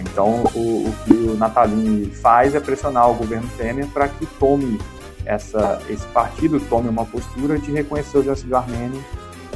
Então, 0.01 0.43
o, 0.55 0.89
o 0.89 0.93
que 1.05 1.13
o 1.13 1.37
Natalini 1.37 2.07
faz 2.07 2.55
é 2.55 2.61
pressionar 2.61 3.11
o 3.11 3.15
governo 3.15 3.49
Temer 3.57 3.87
para 3.89 4.09
que 4.09 4.27
tome 4.39 4.79
essa, 5.25 5.81
esse 5.89 6.07
partido 6.09 6.61
tome 6.61 6.89
uma 6.89 7.05
postura 7.05 7.59
de 7.59 7.71
reconhecer 7.71 8.19
o 8.19 8.23
genocídio 8.23 8.57
armênio 8.57 9.05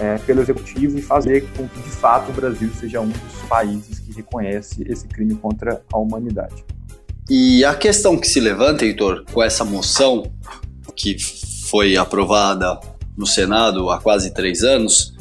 é, 0.01 0.19
pelo 0.19 0.43
executivo 0.43 0.99
e 0.99 1.03
fazer 1.03 1.47
com 1.57 1.69
que, 1.69 1.81
de 1.81 1.91
fato, 1.91 2.31
o 2.31 2.35
Brasil 2.35 2.71
seja 2.79 3.01
um 3.01 3.09
dos 3.09 3.43
países 3.49 3.99
que 3.99 4.13
reconhece 4.13 4.85
esse 4.89 5.07
crime 5.07 5.35
contra 5.37 5.83
a 5.93 5.99
humanidade. 5.99 6.65
E 7.31 7.65
a 7.65 7.75
questão 7.75 8.19
que 8.19 8.27
se 8.27 8.41
levanta, 8.41 8.85
Heitor, 8.85 9.25
com 9.33 9.43
essa 9.43 9.65
moção 9.65 10.31
que 10.95 11.17
foi 11.69 11.97
aprovada 11.97 12.79
no 13.17 13.27
Senado 13.27 13.91
há 13.91 13.99
quase 14.01 14.33
três 14.33 14.63
anos, 14.63 15.15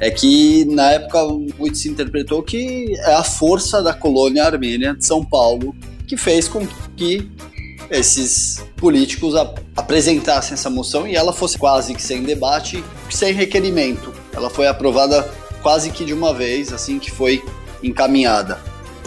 é 0.00 0.10
que 0.10 0.64
na 0.66 0.92
época 0.92 1.24
muito 1.58 1.76
se 1.76 1.88
interpretou 1.88 2.42
que 2.42 2.94
é 2.98 3.14
a 3.14 3.24
força 3.24 3.82
da 3.82 3.92
colônia 3.92 4.44
armênia 4.44 4.94
de 4.94 5.04
São 5.04 5.24
Paulo 5.24 5.74
que 6.06 6.16
fez 6.16 6.48
com 6.48 6.66
que 6.96 7.30
esses 7.90 8.64
políticos 8.76 9.34
apresentassem 9.76 10.54
essa 10.54 10.68
moção 10.68 11.06
e 11.06 11.16
ela 11.16 11.32
fosse 11.32 11.58
quase 11.58 11.94
que 11.94 12.02
sem 12.02 12.22
debate, 12.22 12.82
sem 13.10 13.32
requerimento. 13.32 14.12
Ela 14.34 14.50
foi 14.50 14.66
aprovada 14.66 15.28
quase 15.62 15.90
que 15.90 16.04
de 16.04 16.12
uma 16.12 16.32
vez, 16.34 16.72
assim 16.72 16.98
que 16.98 17.10
foi 17.10 17.42
encaminhada. 17.82 18.58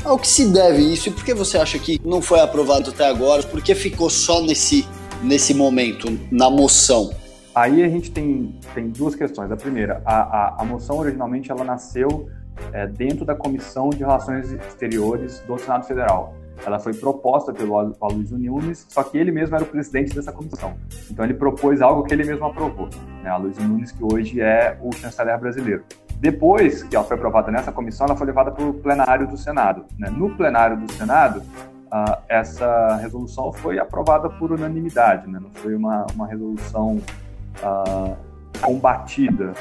Ao 0.04 0.18
que 0.18 0.28
se 0.28 0.46
deve 0.46 0.82
isso 0.82 1.10
e 1.10 1.12
por 1.12 1.24
que 1.24 1.34
você 1.34 1.58
acha 1.58 1.78
que 1.78 2.02
não 2.04 2.22
foi 2.22 2.40
aprovado 2.40 2.90
até 2.90 3.08
agora? 3.08 3.44
Por 3.44 3.62
que 3.62 3.76
ficou 3.76 4.10
só 4.10 4.42
nesse, 4.42 4.88
nesse 5.22 5.54
momento, 5.54 6.20
na 6.32 6.50
moção? 6.50 7.14
Aí 7.54 7.84
a 7.84 7.90
gente 7.90 8.10
tem, 8.10 8.56
tem 8.74 8.90
duas 8.90 9.14
questões. 9.14 9.52
A 9.52 9.58
primeira, 9.58 10.02
a, 10.06 10.16
a, 10.16 10.62
a 10.62 10.66
moção 10.66 10.98
originalmente 10.98 11.52
ela 11.52 11.64
nasceu 11.64 12.30
é, 12.74 12.88
dentro 12.88 13.26
da 13.26 13.36
Comissão 13.36 13.90
de 13.90 14.00
Relações 14.00 14.52
Exteriores 14.52 15.40
do 15.46 15.58
Senado 15.60 15.86
Federal. 15.86 16.36
Ela 16.66 16.80
foi 16.80 16.94
proposta 16.94 17.52
pelo 17.52 17.78
Aloysio 17.78 18.38
Nunes, 18.38 18.86
só 18.90 19.04
que 19.04 19.18
ele 19.18 19.32
mesmo 19.32 19.56
era 19.56 19.64
o 19.64 19.68
presidente 19.68 20.14
dessa 20.14 20.32
comissão. 20.32 20.76
Então 21.10 21.26
ele 21.26 21.34
propôs 21.34 21.82
algo 21.82 22.04
que 22.04 22.14
ele 22.14 22.24
mesmo 22.24 22.46
aprovou. 22.46 22.90
Né? 23.24 23.30
Aloysio 23.30 23.64
Nunes, 23.64 23.92
que 23.92 24.04
hoje 24.04 24.42
é 24.42 24.78
o 24.82 24.92
chanceler 24.92 25.40
brasileiro. 25.40 25.84
Depois 26.20 26.84
que 26.84 26.96
ela 26.96 27.04
foi 27.04 27.18
aprovada 27.18 27.52
nessa 27.52 27.72
comissão, 27.72 28.06
ela 28.06 28.16
foi 28.16 28.28
levada 28.28 28.52
para 28.52 28.64
o 28.64 28.74
plenário 28.74 29.28
do 29.28 29.36
Senado. 29.38 29.86
Né? 29.98 30.08
No 30.10 30.30
plenário 30.36 30.78
do 30.78 30.92
Senado, 30.92 31.40
uh, 31.40 32.18
essa 32.30 32.96
resolução 32.98 33.52
foi 33.52 33.80
aprovada 33.80 34.30
por 34.30 34.52
unanimidade, 34.52 35.28
né? 35.28 35.40
não 35.42 35.50
foi 35.50 35.74
uma, 35.76 36.06
uma 36.14 36.28
resolução 36.28 37.02
uh, 37.64 38.16
combatida 38.62 39.54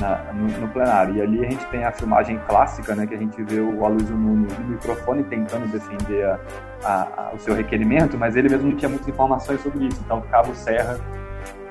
na, 0.00 0.32
no, 0.32 0.46
no, 0.46 0.68
plenário. 0.68 1.16
E 1.16 1.22
ali 1.22 1.44
a 1.44 1.50
gente 1.50 1.64
tem 1.66 1.84
a 1.84 1.92
filmagem 1.92 2.38
clássica, 2.48 2.94
né, 2.94 3.06
que 3.06 3.14
a 3.14 3.18
gente 3.18 3.42
vê 3.42 3.60
o 3.60 3.84
Aloysio 3.84 4.16
Nunes 4.16 4.56
no 4.58 4.64
microfone 4.66 5.22
tentando 5.24 5.66
defender 5.70 6.24
a, 6.24 6.38
a, 6.84 7.02
a, 7.16 7.34
o 7.34 7.38
seu 7.38 7.54
requerimento, 7.54 8.16
mas 8.18 8.36
ele 8.36 8.48
mesmo 8.48 8.70
não 8.70 8.76
tinha 8.76 8.88
muitas 8.88 9.08
informações 9.08 9.60
sobre 9.60 9.86
isso. 9.86 10.00
Então 10.04 10.22
o 10.48 10.54
Serra, 10.54 10.98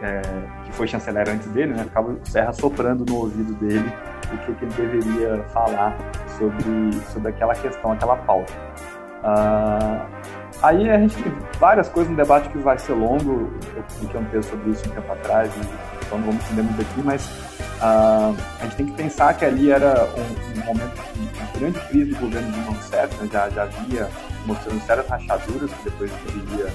é, 0.02 0.22
que 0.66 0.72
foi 0.74 0.88
chanceler 0.88 1.30
antes 1.30 1.48
dele, 1.48 1.74
né, 1.74 1.86
o 1.96 2.30
Serra 2.30 2.54
soprando 2.54 3.06
no 3.06 3.18
ouvido 3.18 3.54
dele 3.56 3.92
o 4.34 4.38
que, 4.38 4.54
que 4.54 4.66
ele 4.66 4.74
deveria 4.74 5.44
falar 5.50 5.96
sobre, 6.38 6.94
sobre 7.12 7.30
aquela 7.30 7.54
questão, 7.54 7.92
aquela 7.92 8.16
pauta. 8.18 8.52
Uh, 9.24 10.06
aí 10.62 10.90
a 10.90 10.98
gente 10.98 11.22
tem 11.22 11.32
várias 11.60 11.88
coisas 11.90 12.12
no 12.12 12.18
debate 12.18 12.50
que 12.50 12.58
vai 12.58 12.78
ser 12.78 12.94
longo, 12.94 13.54
eu 13.76 13.84
publiquei 13.84 14.20
um 14.20 14.26
texto 14.26 14.50
sobre 14.50 14.72
isso 14.72 14.90
um 14.90 14.94
tempo 14.94 15.14
atrás, 15.14 15.50
então 16.14 16.20
não 16.20 16.28
vamos 16.28 16.46
entender 16.46 16.62
muito 16.64 16.82
aqui, 16.82 17.02
mas 17.04 17.30
Uh, 17.84 18.34
a 18.62 18.64
gente 18.64 18.76
tem 18.78 18.86
que 18.86 18.92
pensar 18.94 19.34
que 19.34 19.44
ali 19.44 19.70
era 19.70 20.08
um, 20.16 20.62
um 20.62 20.66
momento 20.68 20.96
de 21.14 21.38
uma 21.38 21.60
grande 21.60 21.80
crise 21.90 22.12
do 22.12 22.20
governo 22.22 22.50
de 22.50 22.60
Rousseff, 22.62 23.14
né? 23.18 23.30
já, 23.30 23.50
já 23.50 23.64
havia 23.64 24.10
mostrando 24.46 24.82
sérias 24.86 25.06
rachaduras 25.10 25.70
que 25.70 25.84
depois 25.84 26.10
viria 26.28 26.72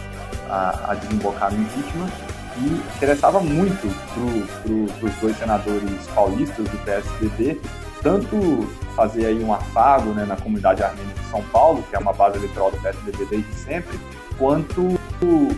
a, 0.50 0.90
a 0.92 0.94
desembocar 0.96 1.50
no 1.50 1.62
impeachment 1.62 2.10
e 2.58 2.96
interessava 2.96 3.40
muito 3.40 3.88
para 4.12 5.06
os 5.06 5.14
dois 5.14 5.38
senadores 5.38 6.06
paulistas 6.14 6.68
do 6.68 6.78
PSDB 6.84 7.58
tanto 8.02 8.68
fazer 8.94 9.26
aí 9.26 9.42
um 9.42 9.54
afago 9.54 10.10
né, 10.10 10.26
na 10.26 10.36
comunidade 10.36 10.82
armênia 10.82 11.14
de 11.14 11.24
São 11.30 11.42
Paulo, 11.44 11.82
que 11.88 11.96
é 11.96 11.98
uma 11.98 12.12
base 12.12 12.36
eleitoral 12.36 12.70
do 12.70 12.76
PSDB 12.82 13.24
desde 13.30 13.54
sempre, 13.54 13.98
quanto 14.36 14.98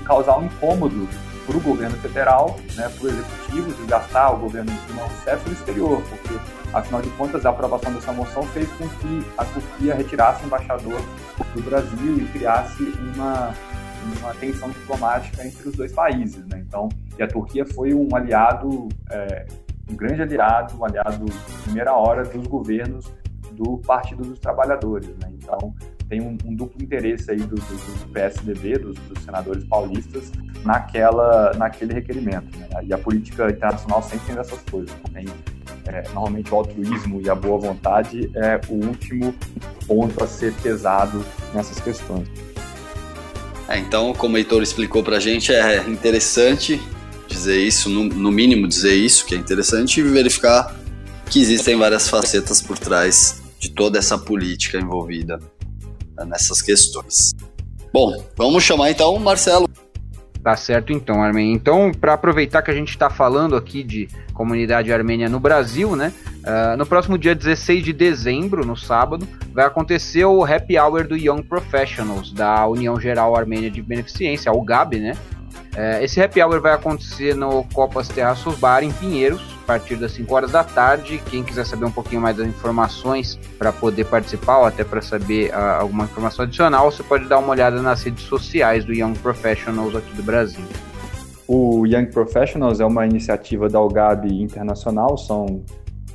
causar 0.05 0.39
um 0.39 0.45
incômodo 0.45 1.09
para 1.51 1.59
o 1.59 1.61
governo 1.61 1.97
federal, 1.97 2.57
né, 2.77 2.89
para 2.89 3.05
o 3.05 3.09
executivo, 3.09 3.73
desgastar 3.73 4.35
o 4.35 4.39
governo 4.39 4.71
Dilma 4.87 5.03
Rousseff 5.03 5.49
no 5.49 5.53
exterior, 5.53 6.03
porque, 6.09 6.39
afinal 6.73 7.03
de 7.03 7.11
contas, 7.11 7.45
a 7.45 7.51
aprovação 7.51 7.93
dessa 7.93 8.13
moção 8.13 8.45
fez 8.45 8.71
com 8.75 8.89
que 8.89 9.27
a 9.37 9.45
Turquia 9.45 9.95
retirasse 9.97 10.45
o 10.45 10.47
embaixador 10.47 11.01
do 11.53 11.63
Brasil 11.63 12.19
e 12.19 12.25
criasse 12.27 12.85
uma, 13.15 13.53
uma 14.21 14.35
tensão 14.35 14.71
diplomática 14.71 15.45
entre 15.45 15.69
os 15.69 15.75
dois 15.75 15.93
países. 15.93 16.47
Né? 16.47 16.63
Então, 16.65 16.89
e 17.19 17.23
a 17.23 17.27
Turquia 17.27 17.67
foi 17.67 17.93
um 17.95 18.15
aliado, 18.15 18.89
é, 19.11 19.47
um 19.91 19.97
grande 19.97 20.23
aliado, 20.23 20.79
um 20.79 20.85
aliado 20.85 21.25
de 21.25 21.63
primeira 21.65 21.93
hora 21.95 22.25
dos 22.25 22.47
governos 22.47 23.13
do 23.53 23.79
Partido 23.79 24.23
dos 24.23 24.39
Trabalhadores. 24.39 25.09
Né? 25.19 25.33
Então, 25.33 25.75
tem 26.11 26.21
um, 26.21 26.37
um, 26.45 26.55
duplo 26.55 26.83
interesse 26.83 27.31
aí 27.31 27.39
do, 27.39 27.55
do, 27.55 27.55
do 27.55 28.09
PSDB, 28.13 28.79
dos, 28.79 28.99
dos, 28.99 29.25
senadores 29.25 29.63
paulistas, 29.63 30.33
naquela, 30.65 31.53
naquele 31.55 31.95
requerimento. 31.95 32.59
Né? 32.59 32.69
E 32.83 32.93
a 32.93 32.99
política 32.99 33.49
internacional 33.49 34.03
sempre 34.03 34.27
tem 34.27 34.39
essas 34.39 34.59
coisas. 34.69 34.91
Tem, 35.13 35.25
é, 35.87 36.03
normalmente 36.09 36.53
o 36.53 36.57
altruísmo 36.57 37.23
e 37.23 37.31
a 37.31 37.35
boa 37.35 37.59
vontade 37.59 38.29
é 38.35 38.61
o 38.69 38.87
último 38.87 39.33
ponto 39.87 40.23
a 40.23 40.27
ser 40.27 40.53
pesado 40.55 41.25
nessas 41.55 41.79
questões. 41.79 42.29
É, 43.69 43.79
então, 43.79 44.13
como 44.13 44.35
o 44.35 44.39
Heitor 44.39 44.65
explicou 44.65 45.05
para 45.05 45.19
a 45.19 45.21
gente, 45.21 45.53
é 45.53 45.89
interessante 45.89 46.83
dizer 47.29 47.59
isso, 47.61 47.89
no, 47.89 48.03
no 48.03 48.33
mínimo 48.33 48.67
dizer 48.67 48.95
isso, 48.95 49.25
que 49.25 49.37
é 49.37 49.39
interessante, 49.39 50.01
e 50.01 50.03
verificar 50.03 50.75
que 51.27 51.41
existem 51.41 51.77
várias 51.77 52.09
facetas 52.09 52.61
por 52.61 52.77
trás 52.77 53.41
de 53.61 53.71
toda 53.71 53.97
essa 53.97 54.19
política 54.19 54.77
envolvida 54.77 55.39
nessas 56.25 56.63
questões. 56.63 57.33
Bom, 57.93 58.25
vamos 58.37 58.63
chamar 58.63 58.91
então 58.91 59.15
o 59.15 59.21
Marcelo. 59.21 59.69
Tá 60.43 60.57
certo 60.57 60.93
então, 60.93 61.23
Armin. 61.23 61.53
Então, 61.53 61.93
para 61.93 62.15
aproveitar 62.15 62.63
que 62.63 62.71
a 62.71 62.75
gente 62.75 62.91
está 62.91 63.11
falando 63.11 63.57
aqui 63.57 63.83
de 63.83 64.09
comunidade 64.33 64.91
armênia 64.91 65.29
no 65.29 65.39
Brasil, 65.39 65.95
né? 65.95 66.13
Uh, 66.39 66.77
no 66.79 66.87
próximo 66.87 67.19
dia 67.19 67.35
16 67.35 67.85
de 67.85 67.93
dezembro, 67.93 68.65
no 68.65 68.75
sábado, 68.75 69.29
vai 69.53 69.67
acontecer 69.67 70.25
o 70.25 70.43
Happy 70.43 70.79
Hour 70.79 71.07
do 71.07 71.15
Young 71.15 71.43
Professionals, 71.43 72.33
da 72.33 72.67
União 72.67 72.99
Geral 72.99 73.37
Armênia 73.37 73.71
de 73.71 73.83
Beneficência, 73.83 74.51
a 74.51 74.55
UGAB, 74.55 74.99
né? 74.99 75.13
Uh, 75.73 76.03
esse 76.03 76.21
Happy 76.21 76.43
Hour 76.43 76.61
vai 76.61 76.73
acontecer 76.73 77.35
no 77.35 77.65
Copas 77.73 78.09
Terraços 78.09 78.59
Bar, 78.59 78.83
em 78.83 78.91
Pinheiros, 78.93 79.41
partir 79.71 79.95
das 79.95 80.11
5 80.13 80.35
horas 80.35 80.51
da 80.51 80.65
tarde. 80.65 81.23
Quem 81.31 81.45
quiser 81.45 81.65
saber 81.65 81.85
um 81.85 81.93
pouquinho 81.93 82.21
mais 82.21 82.37
das 82.37 82.49
informações 82.49 83.39
para 83.57 83.73
poder 83.73 84.05
participar 84.07 84.59
ou 84.59 84.65
até 84.65 84.83
para 84.83 85.01
saber 85.01 85.51
uh, 85.51 85.81
alguma 85.81 86.05
informação 86.05 86.45
adicional, 86.45 86.91
você 86.91 87.05
pode 87.05 87.29
dar 87.29 87.39
uma 87.39 87.51
olhada 87.51 87.81
nas 87.81 88.03
redes 88.03 88.25
sociais 88.25 88.85
do 88.85 88.93
Young 88.93 89.15
Professionals 89.15 89.95
aqui 89.95 90.13
do 90.15 90.25
Brasil. 90.25 90.65
O 91.47 91.87
Young 91.87 92.07
Professionals 92.07 92.81
é 92.81 92.85
uma 92.85 93.07
iniciativa 93.07 93.69
da 93.69 93.81
UGAB 93.81 94.27
internacional, 94.43 95.17
são 95.17 95.63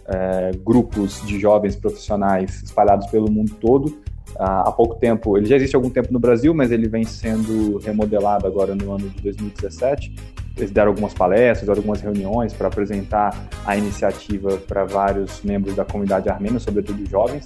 é, 0.07 0.51
grupos 0.63 1.25
de 1.25 1.39
jovens 1.39 1.77
profissionais 1.77 2.61
espalhados 2.61 3.07
pelo 3.07 3.31
mundo 3.31 3.53
todo. 3.59 4.01
Há 4.39 4.71
pouco 4.71 4.95
tempo, 4.95 5.37
ele 5.37 5.45
já 5.45 5.55
existe 5.55 5.75
há 5.75 5.77
algum 5.77 5.89
tempo 5.89 6.11
no 6.11 6.19
Brasil, 6.19 6.53
mas 6.53 6.71
ele 6.71 6.87
vem 6.87 7.03
sendo 7.03 7.77
remodelado 7.79 8.45
agora 8.45 8.75
no 8.75 8.91
ano 8.91 9.09
de 9.09 9.21
2017 9.21 10.35
eles 10.57 10.71
deram 10.71 10.91
algumas 10.91 11.13
palestras, 11.13 11.69
algumas 11.69 12.01
reuniões 12.01 12.53
para 12.53 12.67
apresentar 12.67 13.47
a 13.65 13.75
iniciativa 13.75 14.57
para 14.57 14.85
vários 14.85 15.41
membros 15.43 15.75
da 15.75 15.83
comunidade 15.83 16.29
armênia, 16.29 16.59
sobretudo 16.59 17.05
jovens. 17.09 17.43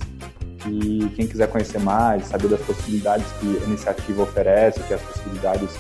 E 0.68 1.10
quem 1.16 1.26
quiser 1.26 1.48
conhecer 1.48 1.80
mais, 1.80 2.26
saber 2.26 2.50
das 2.50 2.62
possibilidades 2.62 3.26
que 3.40 3.58
a 3.64 3.66
iniciativa 3.66 4.22
oferece, 4.22 4.82
que 4.84 4.94
as 4.94 5.02
possibilidades 5.02 5.76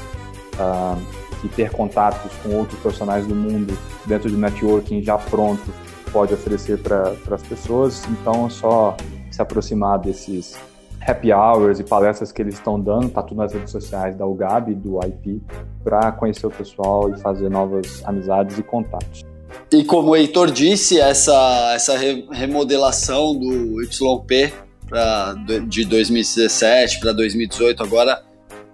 uh, 0.56 1.00
de 1.42 1.50
ter 1.50 1.70
contatos 1.72 2.32
com 2.42 2.56
outros 2.56 2.80
profissionais 2.80 3.28
do 3.28 3.36
mundo 3.36 3.78
dentro 4.06 4.30
do 4.30 4.38
networking 4.38 5.04
já 5.04 5.18
pronto 5.18 5.72
pode 6.12 6.34
oferecer 6.34 6.80
para 6.80 7.14
as 7.30 7.44
pessoas. 7.44 8.04
Então 8.10 8.48
é 8.48 8.50
só 8.50 8.98
se 9.30 9.42
aproximar 9.42 10.00
desses 10.00 10.58
happy 11.02 11.32
hours 11.32 11.80
e 11.80 11.84
palestras 11.84 12.32
que 12.32 12.42
eles 12.42 12.56
estão 12.56 12.80
dando, 12.80 13.10
tá 13.10 13.22
tudo 13.22 13.38
nas 13.38 13.54
redes 13.54 13.72
sociais 13.72 14.16
da 14.16 14.26
UGAB, 14.26 14.76
do 14.76 15.00
IP, 15.06 15.42
para 15.84 16.12
conhecer 16.12 16.46
o 16.46 16.52
pessoal 16.52 17.10
e 17.10 17.20
fazer 17.20 17.50
novas 17.50 18.02
amizades 18.06 18.58
e 18.58 18.64
contatos. 18.64 19.24
E 19.72 19.84
como 19.84 20.10
o 20.10 20.16
Heitor 20.16 20.52
disse, 20.52 21.00
essa, 21.00 21.74
essa 21.76 21.96
remodelação 22.32 23.38
do 23.38 23.82
YP 23.82 24.54
pra, 24.88 25.36
de 25.68 25.86
2017 25.86 27.00
para 27.00 27.14
2018 27.14 27.84
agora 27.84 28.24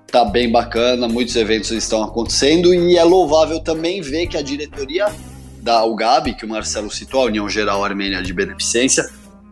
tá 0.08 0.24
bem 0.24 0.50
bacana, 0.50 1.08
muitos 1.08 1.36
eventos 1.36 1.72
estão 1.72 2.02
acontecendo 2.02 2.74
e 2.74 2.98
é 2.98 3.04
louvável 3.04 3.60
também 3.60 4.02
ver 4.02 4.28
que 4.28 4.38
a 4.38 4.42
diretoria 4.42 5.08
da 5.62 5.84
UGAB, 5.84 6.36
que 6.36 6.46
o 6.46 6.48
Marcelo 6.48 6.90
citou, 6.90 7.24
a 7.24 7.26
União 7.26 7.50
Geral 7.50 7.84
Armênia 7.84 8.22
de 8.22 8.32
Beneficência, 8.32 9.04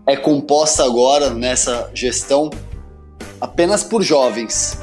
é 0.05 0.15
composta 0.15 0.83
agora 0.83 1.29
nessa 1.29 1.89
gestão 1.93 2.49
apenas 3.39 3.83
por 3.83 4.01
jovens. 4.01 4.79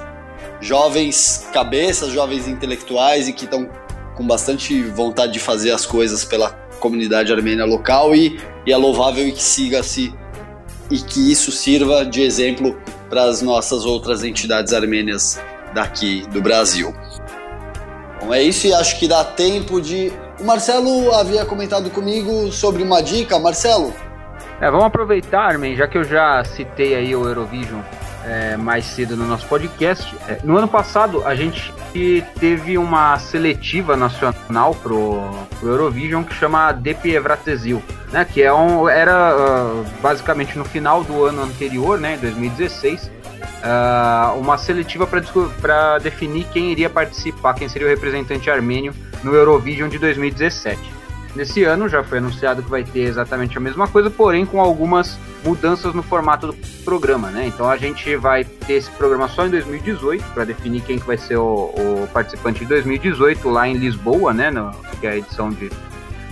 Jovens 0.60 1.48
cabeças, 1.52 2.12
jovens 2.12 2.46
intelectuais 2.46 3.28
e 3.28 3.32
que 3.32 3.44
estão 3.44 3.68
com 4.16 4.26
bastante 4.26 4.82
vontade 4.82 5.32
de 5.32 5.40
fazer 5.40 5.70
as 5.70 5.86
coisas 5.86 6.24
pela 6.24 6.50
comunidade 6.78 7.32
armênia 7.32 7.64
local 7.64 8.14
e, 8.14 8.38
e 8.66 8.72
é 8.72 8.76
louvável 8.76 9.26
e 9.26 9.32
que 9.32 9.42
siga-se 9.42 10.14
e 10.90 10.98
que 10.98 11.30
isso 11.30 11.52
sirva 11.52 12.04
de 12.04 12.22
exemplo 12.22 12.76
para 13.08 13.24
as 13.24 13.40
nossas 13.42 13.84
outras 13.84 14.24
entidades 14.24 14.72
armênias 14.72 15.40
daqui 15.74 16.22
do 16.32 16.42
Brasil. 16.42 16.94
Bom, 18.20 18.34
é 18.34 18.42
isso 18.42 18.66
e 18.66 18.74
acho 18.74 18.98
que 18.98 19.06
dá 19.06 19.24
tempo 19.24 19.80
de. 19.80 20.12
O 20.38 20.44
Marcelo 20.44 21.14
havia 21.14 21.44
comentado 21.44 21.90
comigo 21.90 22.50
sobre 22.50 22.82
uma 22.82 23.00
dica. 23.02 23.38
Marcelo, 23.38 23.94
é, 24.60 24.70
vamos 24.70 24.86
aproveitar, 24.86 25.46
Armin, 25.46 25.74
já 25.74 25.86
que 25.86 25.98
eu 25.98 26.04
já 26.04 26.44
citei 26.44 26.94
aí 26.94 27.16
o 27.16 27.26
Eurovision 27.26 27.80
é, 28.24 28.56
mais 28.56 28.84
cedo 28.84 29.16
no 29.16 29.26
nosso 29.26 29.46
podcast. 29.46 30.14
É, 30.28 30.38
no 30.44 30.56
ano 30.56 30.68
passado, 30.68 31.24
a 31.26 31.34
gente 31.34 31.72
teve 32.38 32.78
uma 32.78 33.18
seletiva 33.18 33.96
nacional 33.96 34.74
pro, 34.74 35.20
pro 35.58 35.68
Eurovision 35.68 36.22
que 36.22 36.34
chama 36.34 36.72
DP 36.72 37.14
Evratesil, 37.14 37.82
né? 38.12 38.24
Que 38.24 38.42
é 38.42 38.52
um, 38.52 38.88
era 38.88 39.34
uh, 39.34 39.84
basicamente 40.00 40.56
no 40.56 40.64
final 40.64 41.02
do 41.02 41.24
ano 41.24 41.42
anterior, 41.42 41.98
né? 41.98 42.18
2016. 42.20 43.04
Uh, 43.04 43.10
ah, 43.62 44.34
uma 44.38 44.56
seletiva 44.56 45.06
para 45.06 45.98
definir 45.98 46.44
quem 46.52 46.70
iria 46.72 46.88
participar, 46.88 47.54
quem 47.54 47.68
seria 47.68 47.86
o 47.86 47.90
representante 47.90 48.50
armênio 48.50 48.94
no 49.22 49.34
Eurovision 49.34 49.88
de 49.88 49.98
2017. 49.98 50.99
Nesse 51.34 51.62
ano 51.64 51.88
já 51.88 52.02
foi 52.02 52.18
anunciado 52.18 52.62
que 52.62 52.70
vai 52.70 52.82
ter 52.82 53.00
exatamente 53.00 53.56
a 53.56 53.60
mesma 53.60 53.86
coisa, 53.86 54.10
porém 54.10 54.44
com 54.44 54.60
algumas 54.60 55.18
mudanças 55.44 55.94
no 55.94 56.02
formato 56.02 56.48
do 56.48 56.54
programa, 56.84 57.30
né? 57.30 57.46
Então 57.46 57.68
a 57.68 57.76
gente 57.76 58.16
vai 58.16 58.44
ter 58.44 58.74
esse 58.74 58.90
programa 58.90 59.28
só 59.28 59.46
em 59.46 59.50
2018 59.50 60.24
para 60.34 60.44
definir 60.44 60.82
quem 60.82 60.98
que 60.98 61.06
vai 61.06 61.16
ser 61.16 61.36
o, 61.36 61.72
o, 61.76 62.08
participante 62.12 62.60
de 62.60 62.66
2018 62.66 63.48
lá 63.48 63.68
em 63.68 63.74
Lisboa, 63.74 64.32
né? 64.32 64.50
No, 64.50 64.72
que 65.00 65.06
é 65.06 65.10
a 65.10 65.16
edição 65.16 65.50
de 65.50 65.70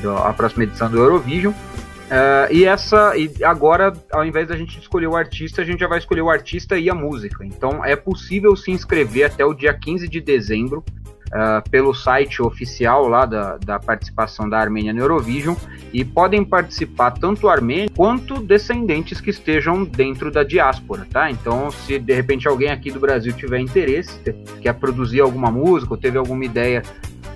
do, 0.02 0.16
a 0.16 0.32
próxima 0.32 0.64
edição 0.64 0.90
do 0.90 0.98
Eurovision. 0.98 1.52
Uh, 1.52 2.50
e 2.50 2.64
essa 2.64 3.14
e 3.16 3.30
agora, 3.44 3.92
ao 4.11 4.24
invés 4.24 4.48
da 4.48 4.56
gente 4.56 4.78
escolher 4.78 5.06
o 5.06 5.14
artista, 5.14 5.61
a 5.61 5.64
gente 5.64 5.80
já 5.80 5.87
vai 5.87 5.98
escolher 5.98 6.22
o 6.22 6.30
artista 6.30 6.78
e 6.78 6.88
a 6.88 6.94
música. 6.94 7.44
Então 7.44 7.84
é 7.84 7.94
possível 7.94 8.56
se 8.56 8.70
inscrever 8.70 9.26
até 9.26 9.44
o 9.44 9.52
dia 9.52 9.74
15 9.74 10.08
de 10.08 10.20
dezembro 10.20 10.82
uh, 11.28 11.68
pelo 11.70 11.94
site 11.94 12.42
oficial 12.42 13.08
lá 13.08 13.24
da, 13.24 13.56
da 13.58 13.78
participação 13.78 14.48
da 14.48 14.58
Armênia 14.58 14.92
no 14.92 15.00
Eurovision 15.00 15.54
e 15.92 16.04
podem 16.04 16.44
participar 16.44 17.12
tanto 17.12 17.48
armênios 17.48 17.92
quanto 17.94 18.40
descendentes 18.40 19.20
que 19.20 19.30
estejam 19.30 19.84
dentro 19.84 20.30
da 20.30 20.42
diáspora, 20.42 21.06
tá? 21.10 21.30
Então, 21.30 21.70
se 21.70 21.98
de 21.98 22.14
repente 22.14 22.46
alguém 22.46 22.70
aqui 22.70 22.90
do 22.90 23.00
Brasil 23.00 23.32
tiver 23.32 23.60
interesse, 23.60 24.18
quer 24.60 24.74
produzir 24.74 25.20
alguma 25.20 25.50
música 25.50 25.94
ou 25.94 25.96
teve 25.98 26.18
alguma 26.18 26.44
ideia 26.44 26.82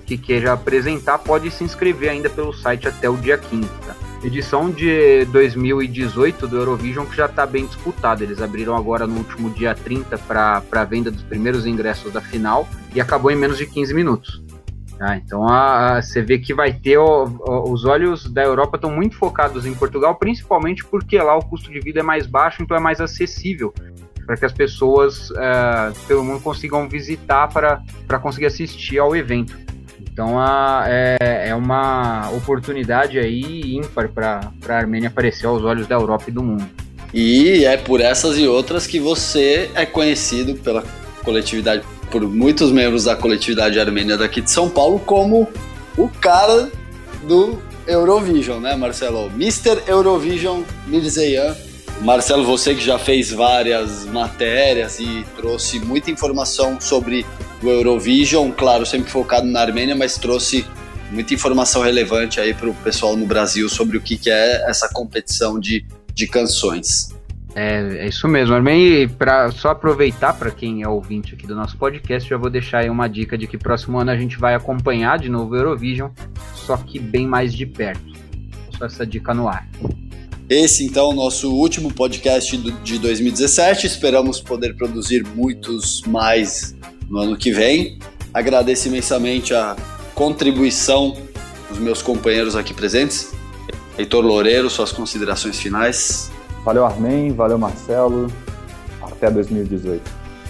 que 0.05 0.17
queira 0.17 0.53
apresentar, 0.53 1.17
pode 1.17 1.49
se 1.49 1.63
inscrever 1.63 2.09
ainda 2.09 2.29
pelo 2.29 2.53
site 2.53 2.87
até 2.87 3.09
o 3.09 3.17
dia 3.17 3.37
15, 3.37 3.67
tá? 3.85 4.02
Edição 4.23 4.71
de 4.71 5.25
2018 5.25 6.47
do 6.47 6.57
Eurovision 6.57 7.05
que 7.05 7.15
já 7.15 7.25
está 7.25 7.45
bem 7.45 7.65
disputada. 7.65 8.23
Eles 8.23 8.41
abriram 8.41 8.75
agora 8.75 9.05
no 9.05 9.17
último 9.17 9.49
dia 9.49 9.75
30 9.75 10.17
para 10.17 10.63
a 10.71 10.83
venda 10.83 11.11
dos 11.11 11.23
primeiros 11.23 11.65
ingressos 11.65 12.11
da 12.11 12.21
final 12.21 12.67
e 12.95 13.01
acabou 13.01 13.31
em 13.31 13.35
menos 13.35 13.57
de 13.57 13.65
15 13.65 13.93
minutos. 13.93 14.43
Ah, 14.99 15.17
então 15.17 15.47
a, 15.47 16.01
você 16.01 16.21
vê 16.21 16.37
que 16.37 16.53
vai 16.53 16.71
ter 16.71 16.97
o, 16.97 17.25
o, 17.25 17.71
os 17.71 17.83
olhos 17.83 18.29
da 18.31 18.43
Europa 18.43 18.77
estão 18.77 18.91
muito 18.91 19.17
focados 19.17 19.65
em 19.65 19.73
Portugal, 19.73 20.15
principalmente 20.15 20.85
porque 20.85 21.17
lá 21.17 21.35
o 21.35 21.43
custo 21.43 21.71
de 21.71 21.79
vida 21.79 21.99
é 21.99 22.03
mais 22.03 22.25
baixo, 22.25 22.63
então 22.63 22.77
é 22.77 22.79
mais 22.79 23.01
acessível 23.01 23.73
para 24.25 24.37
que 24.37 24.45
as 24.45 24.53
pessoas 24.53 25.29
é, 25.31 25.91
pelo 26.07 26.23
mundo 26.23 26.41
consigam 26.41 26.87
visitar 26.87 27.47
para 27.49 28.19
conseguir 28.19 28.45
assistir 28.45 28.97
ao 28.97 29.15
evento. 29.15 29.62
Então 30.13 30.39
a, 30.39 30.83
é, 30.87 31.49
é 31.49 31.55
uma 31.55 32.29
oportunidade 32.29 33.17
aí 33.17 33.75
ímpar 33.75 34.09
para 34.09 34.51
a 34.69 34.73
Armênia 34.73 35.09
aparecer 35.09 35.47
aos 35.47 35.63
olhos 35.63 35.87
da 35.87 35.95
Europa 35.95 36.25
e 36.27 36.31
do 36.31 36.43
mundo. 36.43 36.69
E 37.11 37.65
é 37.65 37.77
por 37.77 37.99
essas 37.99 38.37
e 38.37 38.47
outras 38.47 38.85
que 38.85 38.99
você 38.99 39.71
é 39.73 39.87
conhecido 39.87 40.53
pela 40.53 40.83
coletividade 41.23 41.83
por 42.11 42.21
muitos 42.21 42.71
membros 42.71 43.05
da 43.05 43.15
coletividade 43.15 43.79
armênia 43.79 44.15
daqui 44.15 44.39
de 44.39 44.51
São 44.51 44.69
Paulo 44.69 44.99
como 44.99 45.47
o 45.97 46.07
cara 46.07 46.71
do 47.23 47.59
Eurovision, 47.87 48.59
né, 48.59 48.75
Marcelo? 48.75 49.31
Mr. 49.31 49.81
Eurovision 49.87 50.61
Mirzeyan. 50.85 51.55
Marcelo, 52.01 52.45
você 52.45 52.75
que 52.75 52.83
já 52.83 52.99
fez 52.99 53.31
várias 53.31 54.05
matérias 54.05 54.99
e 54.99 55.25
trouxe 55.35 55.79
muita 55.79 56.11
informação 56.11 56.79
sobre 56.79 57.25
o 57.63 57.71
Eurovision, 57.71 58.51
claro, 58.51 58.85
sempre 58.85 59.09
focado 59.09 59.47
na 59.47 59.61
Armênia, 59.61 59.95
mas 59.95 60.17
trouxe 60.17 60.65
muita 61.11 61.33
informação 61.33 61.81
relevante 61.83 62.39
aí 62.39 62.53
para 62.53 62.69
o 62.69 62.73
pessoal 62.73 63.15
no 63.15 63.25
Brasil 63.25 63.69
sobre 63.69 63.97
o 63.97 64.01
que, 64.01 64.17
que 64.17 64.29
é 64.29 64.69
essa 64.69 64.89
competição 64.89 65.59
de, 65.59 65.85
de 66.13 66.27
canções. 66.27 67.13
É, 67.55 68.05
é 68.05 68.07
isso 68.07 68.27
mesmo, 68.27 68.55
Armin. 68.55 69.07
Para 69.07 69.51
só 69.51 69.69
aproveitar 69.69 70.33
para 70.33 70.49
quem 70.49 70.81
é 70.81 70.87
ouvinte 70.87 71.35
aqui 71.35 71.45
do 71.45 71.55
nosso 71.55 71.77
podcast, 71.77 72.27
já 72.27 72.37
vou 72.37 72.49
deixar 72.49 72.79
aí 72.79 72.89
uma 72.89 73.07
dica 73.07 73.37
de 73.37 73.45
que 73.47 73.57
próximo 73.57 73.99
ano 73.99 74.11
a 74.11 74.17
gente 74.17 74.37
vai 74.37 74.55
acompanhar 74.55 75.19
de 75.19 75.29
novo 75.29 75.53
o 75.53 75.57
Eurovision, 75.57 76.09
só 76.55 76.75
que 76.77 76.99
bem 76.99 77.27
mais 77.27 77.53
de 77.53 77.65
perto. 77.65 78.11
Só 78.77 78.85
essa 78.85 79.05
dica 79.05 79.33
no 79.33 79.47
ar. 79.47 79.67
Esse 80.49 80.83
então 80.83 81.11
é 81.11 81.13
o 81.13 81.15
nosso 81.15 81.53
último 81.53 81.93
podcast 81.93 82.57
de 82.57 82.99
2017. 82.99 83.87
Esperamos 83.87 84.41
poder 84.41 84.75
produzir 84.75 85.23
muitos 85.23 86.01
mais 86.03 86.75
no 87.13 87.19
ano 87.19 87.37
que 87.37 87.51
vem. 87.51 87.99
Agradeço 88.33 88.87
imensamente 88.87 89.53
a 89.53 89.75
contribuição 90.15 91.15
dos 91.69 91.77
meus 91.77 92.01
companheiros 92.01 92.55
aqui 92.55 92.73
presentes. 92.73 93.31
Heitor 93.95 94.25
Loureiro, 94.25 94.67
suas 94.67 94.91
considerações 94.91 95.59
finais. 95.59 96.31
Valeu, 96.65 96.83
Armen, 96.83 97.31
valeu, 97.31 97.59
Marcelo. 97.59 98.33
Até 98.99 99.29
2018. 99.29 100.01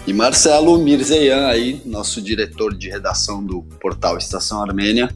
E 0.06 0.12
Marcelo 0.14 0.78
Mirzeyan 0.78 1.48
aí, 1.48 1.82
nosso 1.84 2.22
diretor 2.22 2.74
de 2.74 2.88
redação 2.88 3.44
do 3.44 3.62
portal 3.78 4.16
Estação 4.16 4.62
Armênia. 4.62 5.10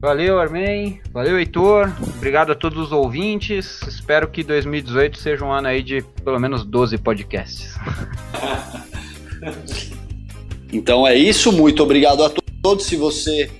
Valeu, 0.00 0.38
Armen. 0.38 1.00
Valeu, 1.12 1.36
Heitor. 1.36 1.92
Obrigado 2.16 2.52
a 2.52 2.54
todos 2.54 2.78
os 2.78 2.92
ouvintes. 2.92 3.82
Espero 3.88 4.28
que 4.28 4.44
2018 4.44 5.18
seja 5.18 5.44
um 5.44 5.50
ano 5.50 5.66
aí 5.66 5.82
de 5.82 6.02
pelo 6.24 6.38
menos 6.38 6.64
12 6.64 6.96
podcasts. 6.98 7.74
então 10.72 11.06
é 11.06 11.14
isso. 11.14 11.52
Muito 11.52 11.82
obrigado 11.82 12.24
a 12.24 12.32
todos. 12.62 12.86
Se 12.86 12.96
você 12.96 13.50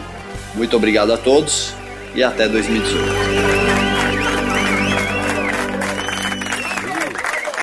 Muito 0.55 0.77
obrigado 0.77 1.13
a 1.13 1.17
todos 1.17 1.73
e 2.15 2.23
até 2.23 2.49
2018. 2.49 4.14